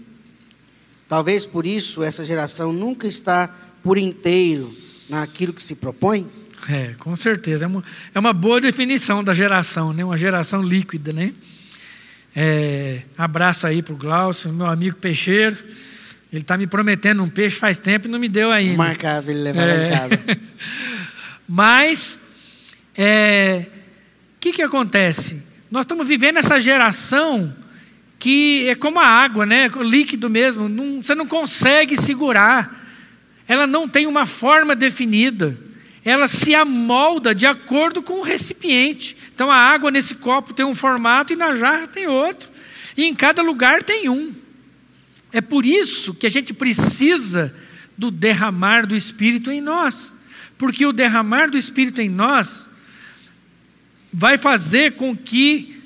Talvez 1.07 1.43
por 1.43 1.65
isso 1.65 2.03
essa 2.03 2.23
geração 2.23 2.71
nunca 2.71 3.07
está 3.07 3.53
por 3.81 3.97
inteiro 3.97 4.73
naquilo 5.09 5.53
que 5.53 5.63
se 5.63 5.73
propõe? 5.73 6.29
É, 6.69 6.93
com 6.99 7.15
certeza. 7.15 7.65
É 7.65 7.67
uma, 7.67 7.83
é 8.13 8.19
uma 8.19 8.31
boa 8.31 8.61
definição 8.61 9.23
da 9.23 9.33
geração, 9.33 9.91
né? 9.91 10.05
uma 10.05 10.15
geração 10.15 10.61
líquida, 10.61 11.11
né? 11.11 11.33
É, 12.35 13.01
abraço 13.17 13.67
aí 13.67 13.81
para 13.81 13.93
o 13.93 13.97
Glaucio, 13.97 14.51
meu 14.51 14.67
amigo 14.67 14.97
peixeiro. 14.97 15.57
Ele 16.31 16.41
está 16.41 16.57
me 16.57 16.65
prometendo 16.65 17.21
um 17.21 17.29
peixe 17.29 17.57
faz 17.57 17.77
tempo 17.77 18.07
e 18.07 18.09
não 18.09 18.17
me 18.17 18.29
deu 18.29 18.51
ainda. 18.51 18.77
Marcava 18.77 19.29
ele 19.31 19.41
levar 19.41 19.63
é. 19.63 19.65
lá 19.65 19.87
em 19.87 19.91
casa. 19.91 20.23
Mas, 21.47 22.15
o 22.15 22.19
é, 22.97 23.65
que, 24.39 24.53
que 24.53 24.61
acontece? 24.61 25.43
Nós 25.69 25.83
estamos 25.83 26.07
vivendo 26.07 26.37
essa 26.37 26.59
geração 26.59 27.53
que 28.17 28.69
é 28.69 28.75
como 28.75 28.99
a 28.99 29.05
água, 29.05 29.45
né? 29.45 29.69
líquido 29.81 30.29
mesmo. 30.29 30.69
Não, 30.69 31.01
você 31.01 31.13
não 31.13 31.27
consegue 31.27 31.97
segurar. 31.99 32.79
Ela 33.47 33.67
não 33.67 33.89
tem 33.89 34.07
uma 34.07 34.25
forma 34.25 34.75
definida 34.75 35.57
ela 36.03 36.27
se 36.27 36.55
amolda 36.55 37.33
de 37.33 37.45
acordo 37.45 38.01
com 38.01 38.19
o 38.19 38.23
recipiente. 38.23 39.15
Então 39.33 39.51
a 39.51 39.55
água 39.55 39.91
nesse 39.91 40.15
copo 40.15 40.53
tem 40.53 40.65
um 40.65 40.75
formato 40.75 41.33
e 41.33 41.35
na 41.35 41.55
jarra 41.55 41.87
tem 41.87 42.07
outro. 42.07 42.49
E 42.97 43.05
em 43.05 43.13
cada 43.13 43.41
lugar 43.41 43.83
tem 43.83 44.09
um. 44.09 44.33
É 45.31 45.41
por 45.41 45.65
isso 45.65 46.13
que 46.13 46.25
a 46.25 46.29
gente 46.29 46.53
precisa 46.53 47.55
do 47.97 48.09
derramar 48.09 48.85
do 48.85 48.95
Espírito 48.95 49.51
em 49.51 49.61
nós. 49.61 50.15
Porque 50.57 50.85
o 50.85 50.91
derramar 50.91 51.49
do 51.49 51.57
Espírito 51.57 52.01
em 52.01 52.09
nós 52.09 52.67
vai 54.11 54.37
fazer 54.37 54.93
com 54.93 55.15
que 55.15 55.81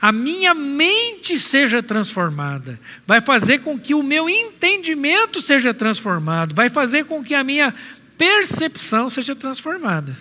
a 0.00 0.10
minha 0.10 0.52
mente 0.52 1.38
seja 1.38 1.80
transformada, 1.80 2.80
vai 3.06 3.20
fazer 3.20 3.60
com 3.60 3.78
que 3.78 3.94
o 3.94 4.02
meu 4.02 4.28
entendimento 4.28 5.40
seja 5.40 5.72
transformado, 5.72 6.56
vai 6.56 6.68
fazer 6.68 7.04
com 7.04 7.22
que 7.22 7.36
a 7.36 7.44
minha 7.44 7.72
percepção 8.16 9.10
seja 9.10 9.34
transformada. 9.34 10.16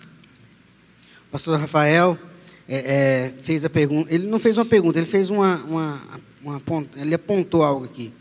O 1.28 1.32
pastor 1.32 1.60
Rafael 1.60 2.18
é, 2.68 2.78
é, 2.78 3.34
fez 3.44 3.66
a 3.66 3.70
pergunta. 3.70 4.14
Ele 4.14 4.28
não 4.28 4.40
fez 4.40 4.58
uma 4.58 4.66
pergunta, 4.66 5.00
ele 5.00 5.06
fez 5.06 5.30
uma, 5.30 5.58
uma, 5.64 6.02
uma, 6.44 6.62
ele 6.96 7.14
apontou 7.14 7.64
algo 7.64 7.86
aqui. 7.86 8.14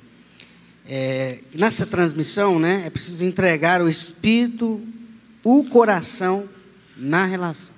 é, 0.86 1.38
nessa 1.54 1.86
transmissão, 1.86 2.58
né, 2.58 2.82
é 2.84 2.90
preciso 2.90 3.24
entregar 3.24 3.80
o 3.80 3.88
espírito, 3.88 4.84
o 5.44 5.64
coração 5.64 6.48
na 6.96 7.24
relação. 7.24 7.74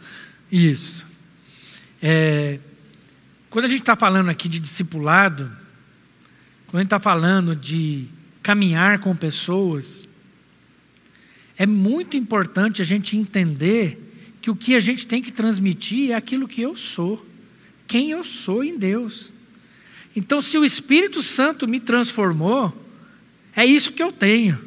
Isso. 0.51 1.07
É, 2.03 2.59
quando 3.51 3.67
a 3.67 3.69
gente 3.69 3.81
está 3.81 3.95
falando 3.95 4.31
aqui 4.31 4.49
de 4.49 4.59
discipulado, 4.59 5.45
quando 6.67 6.77
a 6.77 6.79
gente 6.79 6.87
está 6.87 6.99
falando 6.99 7.55
de 7.55 8.07
caminhar 8.43 8.99
com 9.01 9.15
pessoas, 9.15 10.09
é 11.59 11.67
muito 11.67 12.17
importante 12.17 12.81
a 12.81 12.85
gente 12.85 13.17
entender 13.17 14.13
que 14.41 14.51
o 14.51 14.57
que 14.57 14.75
a 14.75 14.81
gente 14.81 15.07
tem 15.07 15.23
que 15.23 15.31
transmitir 15.31 16.11
é 16.11 16.15
aquilo 16.15 16.49
que 16.49 16.61
eu 16.61 16.77
sou, 16.77 17.25
quem 17.87 18.11
eu 18.11 18.25
sou 18.25 18.65
em 18.65 18.77
Deus. 18.77 19.33
Então, 20.17 20.43
se 20.43 20.59
o 20.59 20.65
Espírito 20.65 21.23
Santo 21.23 21.69
me 21.69 21.79
transformou, 21.79 22.77
é 23.55 23.65
isso 23.65 23.93
que 23.93 24.03
eu 24.03 24.11
tenho 24.11 24.63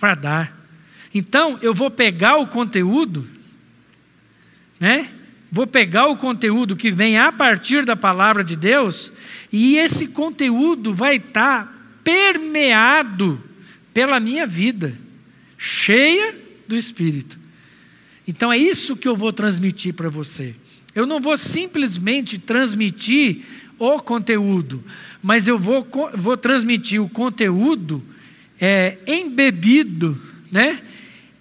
para 0.00 0.14
dar. 0.14 0.68
Então, 1.14 1.58
eu 1.60 1.74
vou 1.74 1.90
pegar 1.90 2.36
o 2.36 2.46
conteúdo, 2.46 3.26
né? 4.80 5.12
Vou 5.50 5.66
pegar 5.66 6.06
o 6.06 6.16
conteúdo 6.16 6.76
que 6.76 6.90
vem 6.90 7.18
a 7.18 7.32
partir 7.32 7.84
da 7.84 7.96
palavra 7.96 8.44
de 8.44 8.54
Deus, 8.54 9.12
e 9.52 9.76
esse 9.76 10.08
conteúdo 10.08 10.92
vai 10.94 11.16
estar 11.16 11.66
tá 11.66 11.72
permeado 12.04 13.42
pela 13.94 14.20
minha 14.20 14.46
vida, 14.46 14.96
cheia 15.58 16.34
do 16.66 16.76
Espírito. 16.76 17.38
Então 18.26 18.52
é 18.52 18.56
isso 18.56 18.96
que 18.96 19.08
eu 19.08 19.16
vou 19.16 19.32
transmitir 19.32 19.92
para 19.92 20.08
você. 20.08 20.54
Eu 20.94 21.04
não 21.04 21.20
vou 21.20 21.36
simplesmente 21.36 22.38
transmitir 22.38 23.44
o 23.78 24.00
conteúdo, 24.00 24.82
mas 25.22 25.46
eu 25.46 25.58
vou, 25.58 25.86
vou 26.14 26.36
transmitir 26.36 27.02
o 27.02 27.08
conteúdo 27.08 28.02
é, 28.60 28.98
embebido, 29.06 30.20
né? 30.50 30.82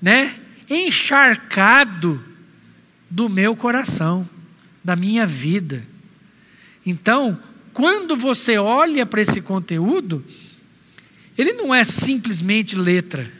né? 0.01 0.36
encharcado 0.70 2.24
do 3.09 3.30
meu 3.30 3.55
coração, 3.55 4.28
da 4.84 4.95
minha 4.95 5.26
vida. 5.26 5.84
Então, 6.86 7.39
quando 7.74 8.15
você 8.15 8.57
olha 8.57 9.05
para 9.05 9.22
esse 9.22 9.41
conteúdo, 9.41 10.24
ele 11.38 11.53
não 11.53 11.74
é 11.74 11.84
simplesmente 11.84 12.76
letra, 12.76 13.32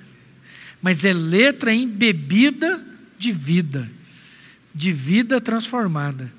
mas 0.82 1.04
é 1.06 1.14
letra 1.14 1.74
embebida 1.74 2.84
de 3.18 3.32
vida, 3.32 3.90
de 4.74 4.92
vida 4.92 5.42
transformada. 5.42 6.32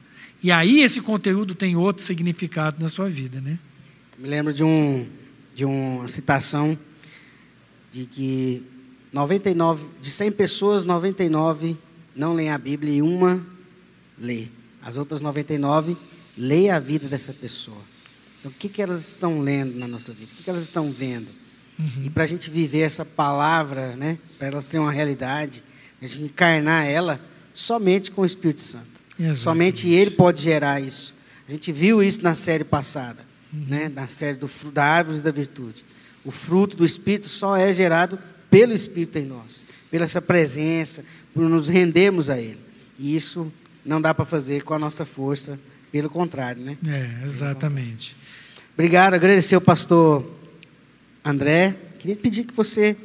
E 0.43 0.53
aí 0.53 0.81
esse 0.81 1.01
conteúdo 1.01 1.55
tem 1.55 1.77
outro 1.77 2.05
significado 2.05 2.81
na 2.81 2.89
sua 2.89 3.09
vida, 3.09 3.41
né? 3.41 3.59
Me 4.17 4.29
lembro 4.29 4.53
de 4.53 4.63
um 4.63 5.07
de 5.55 5.65
uma 5.65 6.07
citação 6.07 6.79
de 7.91 8.07
que 8.07 8.63
99 9.13 9.87
de 10.01 10.09
100 10.09 10.33
pessoas, 10.33 10.85
99 10.85 11.77
não 12.15 12.33
leem 12.33 12.51
a 12.51 12.59
Bíblia 12.59 12.95
e 12.95 13.03
uma 13.03 13.45
lê. 14.17 14.47
As 14.81 14.97
outras 14.97 15.21
99 15.21 15.97
lê 16.37 16.71
a 16.71 16.79
vida 16.79 17.09
dessa 17.09 17.33
pessoa. 17.33 17.81
Então, 18.39 18.53
o 18.53 18.55
que, 18.55 18.69
que 18.69 18.81
elas 18.81 19.09
estão 19.09 19.41
lendo 19.41 19.77
na 19.77 19.89
nossa 19.89 20.13
vida? 20.13 20.31
O 20.33 20.37
que, 20.37 20.45
que 20.45 20.51
elas 20.51 20.63
estão 20.63 20.93
vendo? 20.93 21.33
Uhum. 21.79 22.03
E 22.05 22.11
para 22.11 22.25
a 22.25 22.27
gente 22.27 22.51
viver 22.51 22.81
essa 22.81 23.05
palavra, 23.05 23.95
né, 23.97 24.19
para 24.39 24.49
ela 24.49 24.61
ser 24.61 24.79
uma 24.79 24.91
realidade, 24.91 25.63
a 26.01 26.07
gente 26.07 26.23
encarnar 26.23 26.87
ela 26.87 27.21
somente 27.55 28.11
com 28.11 28.23
o 28.23 28.27
Espírito 28.27 28.63
Santo. 28.63 28.87
Exatamente. 29.19 29.41
Somente 29.41 29.89
Ele 29.89 30.11
pode 30.11 30.43
gerar 30.43 30.81
isso. 30.81 31.15
A 31.49 31.53
gente 31.53 31.73
viu 31.73 32.03
isso 32.03 32.23
na 32.23 32.35
série 32.35 32.65
passada, 32.65 33.25
uhum. 33.53 33.65
né, 33.69 33.89
na 33.89 34.07
série 34.09 34.37
do, 34.37 34.51
da 34.73 34.85
Árvores 34.85 35.23
da 35.23 35.31
Virtude. 35.31 35.85
O 36.25 36.31
fruto 36.31 36.77
do 36.77 36.85
Espírito 36.85 37.29
só 37.29 37.57
é 37.57 37.73
gerado 37.73 38.19
pelo 38.51 38.73
Espírito 38.73 39.19
em 39.19 39.25
nós, 39.25 39.67
pela 39.91 40.05
essa 40.05 40.21
presença, 40.21 41.05
por 41.33 41.49
nos 41.49 41.69
rendermos 41.69 42.29
a 42.29 42.39
Ele. 42.39 42.59
E 42.99 43.15
isso 43.15 43.53
não 43.85 44.01
dá 44.01 44.13
para 44.13 44.25
fazer 44.25 44.63
com 44.63 44.75
a 44.75 44.79
nossa 44.79 45.05
força, 45.05 45.59
pelo 45.91 46.11
contrário, 46.11 46.63
né? 46.63 46.77
É, 46.87 47.25
exatamente. 47.25 48.17
Obrigado, 48.75 49.15
agradecer 49.15 49.55
ao 49.55 49.61
pastor 49.61 50.38
André. 51.25 51.77
Queria 51.99 52.17
pedir 52.17 52.45
que 52.45 52.55
você 52.55 52.97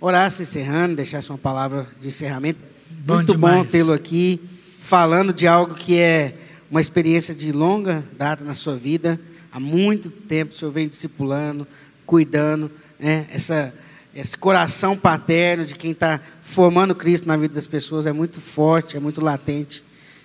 orasse 0.00 0.42
encerrando, 0.42 0.96
deixasse 0.96 1.30
uma 1.30 1.38
palavra 1.38 1.88
de 2.00 2.08
encerramento. 2.08 2.58
Bom 2.90 3.14
Muito 3.14 3.32
demais. 3.32 3.56
bom 3.56 3.64
tê-lo 3.64 3.92
aqui, 3.92 4.40
falando 4.80 5.32
de 5.32 5.46
algo 5.46 5.74
que 5.74 5.98
é 5.98 6.36
uma 6.70 6.80
experiência 6.80 7.34
de 7.34 7.52
longa 7.52 8.04
data 8.16 8.44
na 8.44 8.54
sua 8.54 8.76
vida. 8.76 9.20
Há 9.52 9.60
muito 9.60 10.10
tempo 10.10 10.52
o 10.52 10.54
senhor 10.56 10.70
vem 10.70 10.88
discipulando, 10.88 11.66
cuidando, 12.04 12.70
né? 12.98 13.26
Essa, 13.32 13.72
esse 14.14 14.36
coração 14.36 14.96
paterno 14.96 15.64
de 15.64 15.74
quem 15.74 15.92
está 15.92 16.20
formando 16.42 16.94
Cristo 16.94 17.26
na 17.26 17.36
vida 17.36 17.54
das 17.54 17.66
pessoas 17.66 18.06
é 18.06 18.12
muito 18.12 18.40
forte, 18.40 18.96
é 18.96 19.00
muito 19.00 19.20
latente. 19.20 19.82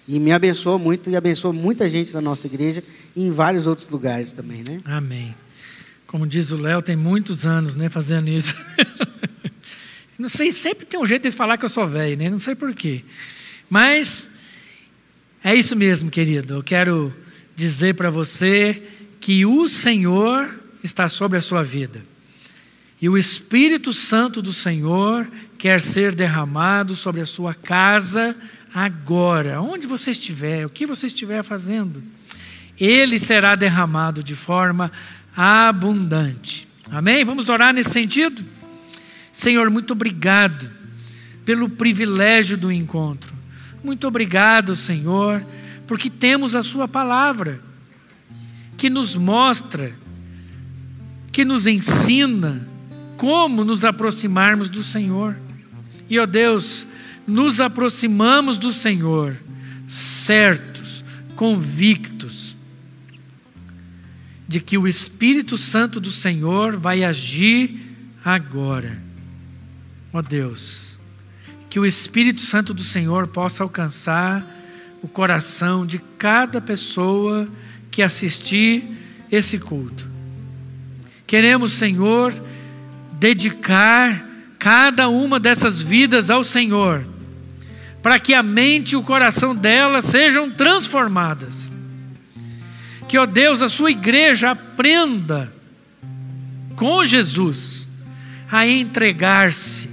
E 0.08 0.20
me 0.20 0.32
abençoa 0.32 0.78
muito 0.78 1.10
e 1.10 1.16
abençoa 1.16 1.54
muita 1.54 1.90
gente 1.90 2.12
da 2.12 2.20
nossa 2.20 2.48
igreja 2.48 2.84
e 3.16 3.26
em 3.26 3.32
vários 3.32 3.68
outros 3.68 3.88
lugares 3.90 4.32
também, 4.32 4.64
né? 4.64 4.82
Amém. 4.84 5.30
Como 6.12 6.28
diz 6.28 6.52
o 6.52 6.58
Léo, 6.58 6.82
tem 6.82 6.98
muitos 6.98 7.46
anos, 7.46 7.74
né, 7.74 7.88
fazendo 7.88 8.30
isso. 8.30 8.54
Não 10.20 10.28
sei, 10.28 10.52
sempre 10.52 10.86
tem 10.86 11.00
um 11.00 11.06
jeito 11.06 11.30
de 11.30 11.34
falar 11.34 11.58
que 11.58 11.64
eu 11.64 11.70
sou 11.70 11.88
velho, 11.88 12.18
né? 12.18 12.30
Não 12.30 12.38
sei 12.38 12.54
porquê. 12.54 13.06
Mas 13.70 14.28
é 15.42 15.56
isso 15.56 15.74
mesmo, 15.74 16.12
querido. 16.12 16.56
Eu 16.56 16.64
quero 16.64 17.14
dizer 17.56 17.96
para 17.96 18.10
você 18.10 18.84
que 19.22 19.46
o 19.46 19.70
Senhor 19.70 20.54
está 20.84 21.08
sobre 21.08 21.38
a 21.38 21.42
sua 21.42 21.64
vida. 21.64 22.04
E 23.02 23.08
o 23.08 23.18
Espírito 23.18 23.94
Santo 23.94 24.42
do 24.42 24.52
Senhor 24.52 25.26
quer 25.58 25.80
ser 25.80 26.14
derramado 26.14 26.94
sobre 26.94 27.22
a 27.22 27.26
sua 27.26 27.54
casa 27.54 28.36
agora, 28.74 29.62
onde 29.62 29.88
você 29.88 30.12
estiver, 30.12 30.66
o 30.66 30.70
que 30.70 30.86
você 30.86 31.08
estiver 31.08 31.42
fazendo. 31.42 32.04
Ele 32.78 33.18
será 33.18 33.56
derramado 33.56 34.22
de 34.22 34.36
forma 34.36 34.92
abundante. 35.36 36.68
Amém? 36.90 37.24
Vamos 37.24 37.50
orar 37.50 37.74
nesse 37.74 37.92
sentido? 37.92 38.44
Senhor, 39.32 39.70
muito 39.70 39.94
obrigado 39.94 40.70
pelo 41.46 41.70
privilégio 41.70 42.58
do 42.58 42.72
encontro. 42.72 43.34
Muito 43.84 44.08
obrigado, 44.08 44.76
Senhor, 44.76 45.44
porque 45.88 46.10
temos 46.10 46.56
a 46.56 46.62
Sua 46.62 46.88
palavra 46.88 47.62
que 48.78 48.90
nos 48.90 49.16
mostra, 49.16 49.94
que 51.32 51.46
nos 51.46 51.66
ensina 51.66 52.68
como 53.18 53.64
nos 53.64 53.86
aproximarmos 53.86 54.70
do 54.70 54.84
Senhor. 54.84 55.38
E, 56.10 56.20
ó 56.20 56.26
Deus, 56.26 56.88
nos 57.26 57.62
aproximamos 57.62 58.58
do 58.58 58.72
Senhor, 58.72 59.38
certos, 59.88 61.06
convictos, 61.36 62.11
de 64.52 64.60
que 64.60 64.78
o 64.78 64.86
Espírito 64.86 65.58
Santo 65.58 65.98
do 65.98 66.12
Senhor 66.12 66.76
vai 66.76 67.06
agir 67.06 67.80
agora. 68.24 69.02
Ó 70.12 70.22
Deus, 70.22 71.00
que 71.70 71.80
o 71.80 71.86
Espírito 71.86 72.42
Santo 72.42 72.74
do 72.74 72.84
Senhor 72.84 73.28
possa 73.28 73.64
alcançar 73.64 74.46
o 75.02 75.08
coração 75.08 75.86
de 75.86 76.00
cada 76.18 76.60
pessoa 76.60 77.48
que 77.90 78.02
assistir 78.02 78.84
esse 79.32 79.58
culto. 79.58 80.06
Queremos, 81.26 81.72
Senhor, 81.72 82.34
dedicar 83.14 84.22
cada 84.60 85.08
uma 85.08 85.40
dessas 85.40 85.82
vidas 85.82 86.30
ao 86.30 86.44
Senhor, 86.44 87.06
para 88.04 88.20
que 88.20 88.34
a 88.34 88.44
mente 88.44 88.92
e 88.92 88.98
o 88.98 89.04
coração 89.04 89.56
delas 89.56 90.04
sejam 90.04 90.52
transformadas. 90.52 91.71
Que, 93.12 93.18
ó 93.18 93.26
Deus, 93.26 93.62
a 93.62 93.68
sua 93.68 93.92
igreja 93.92 94.52
aprenda 94.52 95.52
com 96.78 97.04
Jesus 97.04 97.86
a 98.50 98.66
entregar-se, 98.66 99.90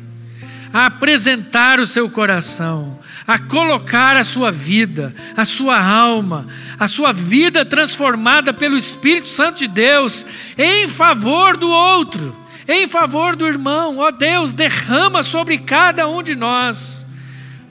a 0.73 0.87
apresentar 0.87 1.81
o 1.81 1.87
seu 1.87 2.09
coração, 2.09 3.01
a 3.27 3.37
colocar 3.37 4.17
a 4.17 4.23
sua 4.23 4.53
vida, 4.53 5.13
a 5.37 5.45
sua 5.45 5.85
alma, 5.85 6.47
a 6.79 6.87
sua 6.87 7.13
vida 7.13 7.65
transformada 7.65 8.53
pelo 8.53 8.79
Espírito 8.79 9.27
Santo 9.27 9.59
de 9.59 9.67
Deus 9.67 10.25
em 10.57 10.87
favor 10.87 11.57
do 11.57 11.69
outro, 11.69 12.37
em 12.69 12.87
favor 12.87 13.35
do 13.35 13.49
irmão. 13.49 13.99
Ó 13.99 14.13
Deus, 14.13 14.53
derrama 14.53 15.25
sobre 15.25 15.59
cada 15.59 16.07
um 16.07 16.23
de 16.23 16.37
nós 16.37 17.05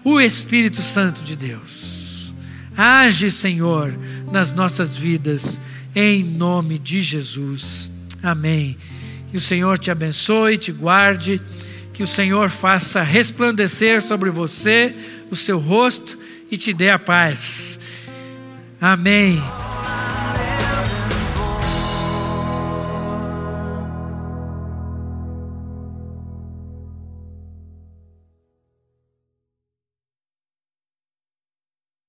o 0.03 0.19
Espírito 0.19 0.81
Santo 0.81 1.21
de 1.21 1.37
Deus. 1.37 2.33
Age, 2.77 3.31
Senhor, 3.31 3.97
nas 4.31 4.51
nossas 4.51 4.95
vidas, 4.95 5.59
em 5.95 6.23
nome 6.23 6.77
de 6.77 7.01
Jesus. 7.01 7.91
Amém. 8.21 8.77
Que 9.31 9.37
o 9.37 9.41
Senhor 9.41 9.77
te 9.77 9.91
abençoe, 9.91 10.57
te 10.57 10.71
guarde, 10.71 11.41
que 11.93 12.03
o 12.03 12.07
Senhor 12.07 12.49
faça 12.49 13.01
resplandecer 13.01 14.01
sobre 14.01 14.29
você 14.29 14.95
o 15.31 15.35
seu 15.35 15.59
rosto 15.59 16.17
e 16.51 16.57
te 16.57 16.73
dê 16.73 16.89
a 16.89 16.99
paz. 16.99 17.79
Amém. 18.79 19.41